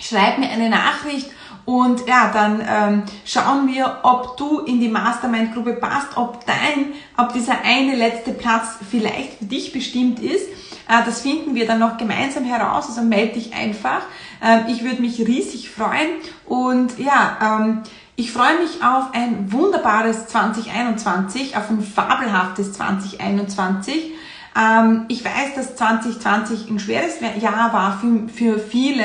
schreib 0.00 0.38
mir 0.38 0.48
eine 0.48 0.70
Nachricht 0.70 1.30
und 1.66 2.06
ja, 2.06 2.30
dann 2.32 2.62
ähm, 2.66 3.02
schauen 3.26 3.68
wir, 3.68 3.98
ob 4.04 4.38
du 4.38 4.60
in 4.60 4.80
die 4.80 4.88
Mastermind-Gruppe 4.88 5.74
passt, 5.74 6.16
ob 6.16 6.46
dein, 6.46 6.94
ob 7.18 7.34
dieser 7.34 7.62
eine 7.62 7.94
letzte 7.94 8.32
Platz 8.32 8.68
vielleicht 8.90 9.38
für 9.38 9.44
dich 9.44 9.72
bestimmt 9.72 10.20
ist. 10.20 10.48
Äh, 10.88 11.04
das 11.04 11.20
finden 11.20 11.54
wir 11.54 11.66
dann 11.66 11.80
noch 11.80 11.98
gemeinsam 11.98 12.44
heraus, 12.44 12.86
also 12.88 13.02
melde 13.02 13.34
dich 13.34 13.54
einfach. 13.54 14.00
Ähm, 14.42 14.64
ich 14.68 14.82
würde 14.82 15.02
mich 15.02 15.18
riesig 15.18 15.68
freuen 15.68 16.08
und 16.46 16.98
ja, 16.98 17.58
ähm, 17.60 17.82
ich 18.18 18.32
freue 18.32 18.58
mich 18.60 18.82
auf 18.82 19.12
ein 19.12 19.52
wunderbares 19.52 20.28
2021, 20.28 21.54
auf 21.54 21.68
ein 21.68 21.82
fabelhaftes 21.82 22.72
2021. 22.72 24.15
Ähm, 24.56 25.04
ich 25.08 25.24
weiß, 25.24 25.54
dass 25.54 25.76
2020 25.76 26.70
ein 26.70 26.78
schweres 26.78 27.18
Jahr 27.40 27.72
war 27.72 27.98
für, 27.98 28.28
für 28.28 28.58
viele 28.58 29.04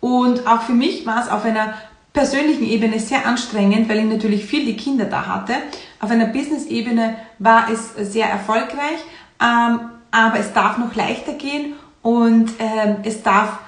und 0.00 0.46
auch 0.46 0.62
für 0.62 0.72
mich 0.72 1.04
war 1.06 1.22
es 1.22 1.28
auf 1.28 1.44
einer 1.44 1.74
persönlichen 2.12 2.64
Ebene 2.64 2.98
sehr 2.98 3.26
anstrengend, 3.26 3.88
weil 3.88 3.98
ich 3.98 4.04
natürlich 4.04 4.44
viel 4.44 4.64
die 4.64 4.76
Kinder 4.76 5.04
da 5.04 5.26
hatte. 5.26 5.54
Auf 6.00 6.10
einer 6.10 6.26
Business-Ebene 6.26 7.16
war 7.38 7.68
es 7.70 7.94
sehr 8.12 8.26
erfolgreich, 8.26 8.98
ähm, 9.40 9.80
aber 10.10 10.38
es 10.38 10.52
darf 10.52 10.78
noch 10.78 10.94
leichter 10.94 11.34
gehen 11.34 11.74
und 12.02 12.50
ähm, 12.58 12.96
es 13.04 13.22
darf 13.22 13.58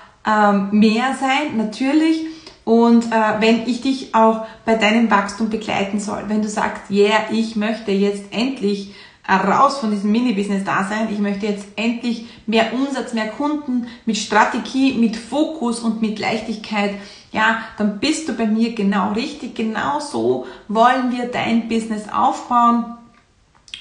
mehr 0.70 1.16
sein, 1.18 1.56
natürlich. 1.56 2.26
Und 2.64 3.06
äh, 3.06 3.40
wenn 3.40 3.66
ich 3.66 3.80
dich 3.80 4.14
auch 4.14 4.46
bei 4.64 4.76
deinem 4.76 5.10
Wachstum 5.10 5.50
begleiten 5.50 5.98
soll, 5.98 6.24
wenn 6.28 6.42
du 6.42 6.48
sagst, 6.48 6.90
yeah, 6.90 7.24
ich 7.32 7.56
möchte 7.56 7.90
jetzt 7.90 8.26
endlich 8.30 8.94
raus 9.28 9.78
von 9.78 9.90
diesem 9.90 10.10
Mini-Business 10.10 10.64
da 10.64 10.84
sein. 10.84 11.08
Ich 11.12 11.18
möchte 11.18 11.46
jetzt 11.46 11.66
endlich 11.76 12.26
mehr 12.46 12.72
Umsatz, 12.72 13.12
mehr 13.12 13.28
Kunden 13.28 13.86
mit 14.04 14.16
Strategie, 14.16 14.94
mit 14.94 15.16
Fokus 15.16 15.80
und 15.80 16.02
mit 16.02 16.18
Leichtigkeit. 16.18 16.94
Ja, 17.30 17.62
dann 17.78 17.98
bist 17.98 18.28
du 18.28 18.34
bei 18.34 18.46
mir 18.46 18.74
genau 18.74 19.12
richtig. 19.12 19.54
Genau 19.54 20.00
so 20.00 20.46
wollen 20.68 21.12
wir 21.12 21.26
dein 21.26 21.68
Business 21.68 22.08
aufbauen. 22.12 22.96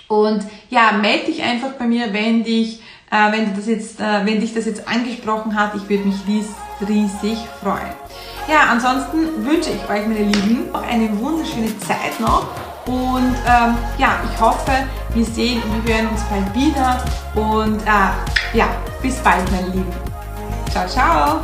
Und 0.07 0.43
ja, 0.69 0.91
melde 0.91 1.27
dich 1.27 1.41
einfach 1.41 1.71
bei 1.71 1.85
mir, 1.85 2.13
wenn 2.13 2.43
dich, 2.43 2.81
äh, 3.09 3.31
wenn 3.31 3.45
du 3.45 3.55
das 3.55 3.67
jetzt, 3.67 3.99
äh, 3.99 4.25
wenn 4.25 4.41
dich 4.41 4.53
das 4.53 4.65
jetzt 4.65 4.87
angesprochen 4.87 5.55
hat. 5.55 5.73
Ich 5.75 5.89
würde 5.89 6.05
mich 6.05 6.17
ries, 6.27 6.49
riesig 6.87 7.39
freuen. 7.61 7.93
Ja, 8.47 8.71
ansonsten 8.71 9.45
wünsche 9.45 9.69
ich 9.69 9.89
euch, 9.89 10.07
meine 10.07 10.23
Lieben, 10.23 10.69
eine 10.75 11.17
wunderschöne 11.19 11.77
Zeit 11.79 12.19
noch 12.19 12.47
und 12.85 13.35
ähm, 13.45 13.77
ja, 13.97 14.19
ich 14.31 14.39
hoffe, 14.39 14.71
wir 15.13 15.25
sehen 15.25 15.61
und 15.63 15.85
wir 15.85 15.97
hören 15.97 16.09
uns 16.09 16.23
bald 16.23 16.53
wieder. 16.55 17.03
Und 17.35 17.81
äh, 17.81 18.57
ja, 18.57 18.65
bis 19.01 19.17
bald, 19.17 19.49
meine 19.51 19.67
Lieben. 19.67 19.93
Ciao, 20.71 20.87
ciao. 20.87 21.41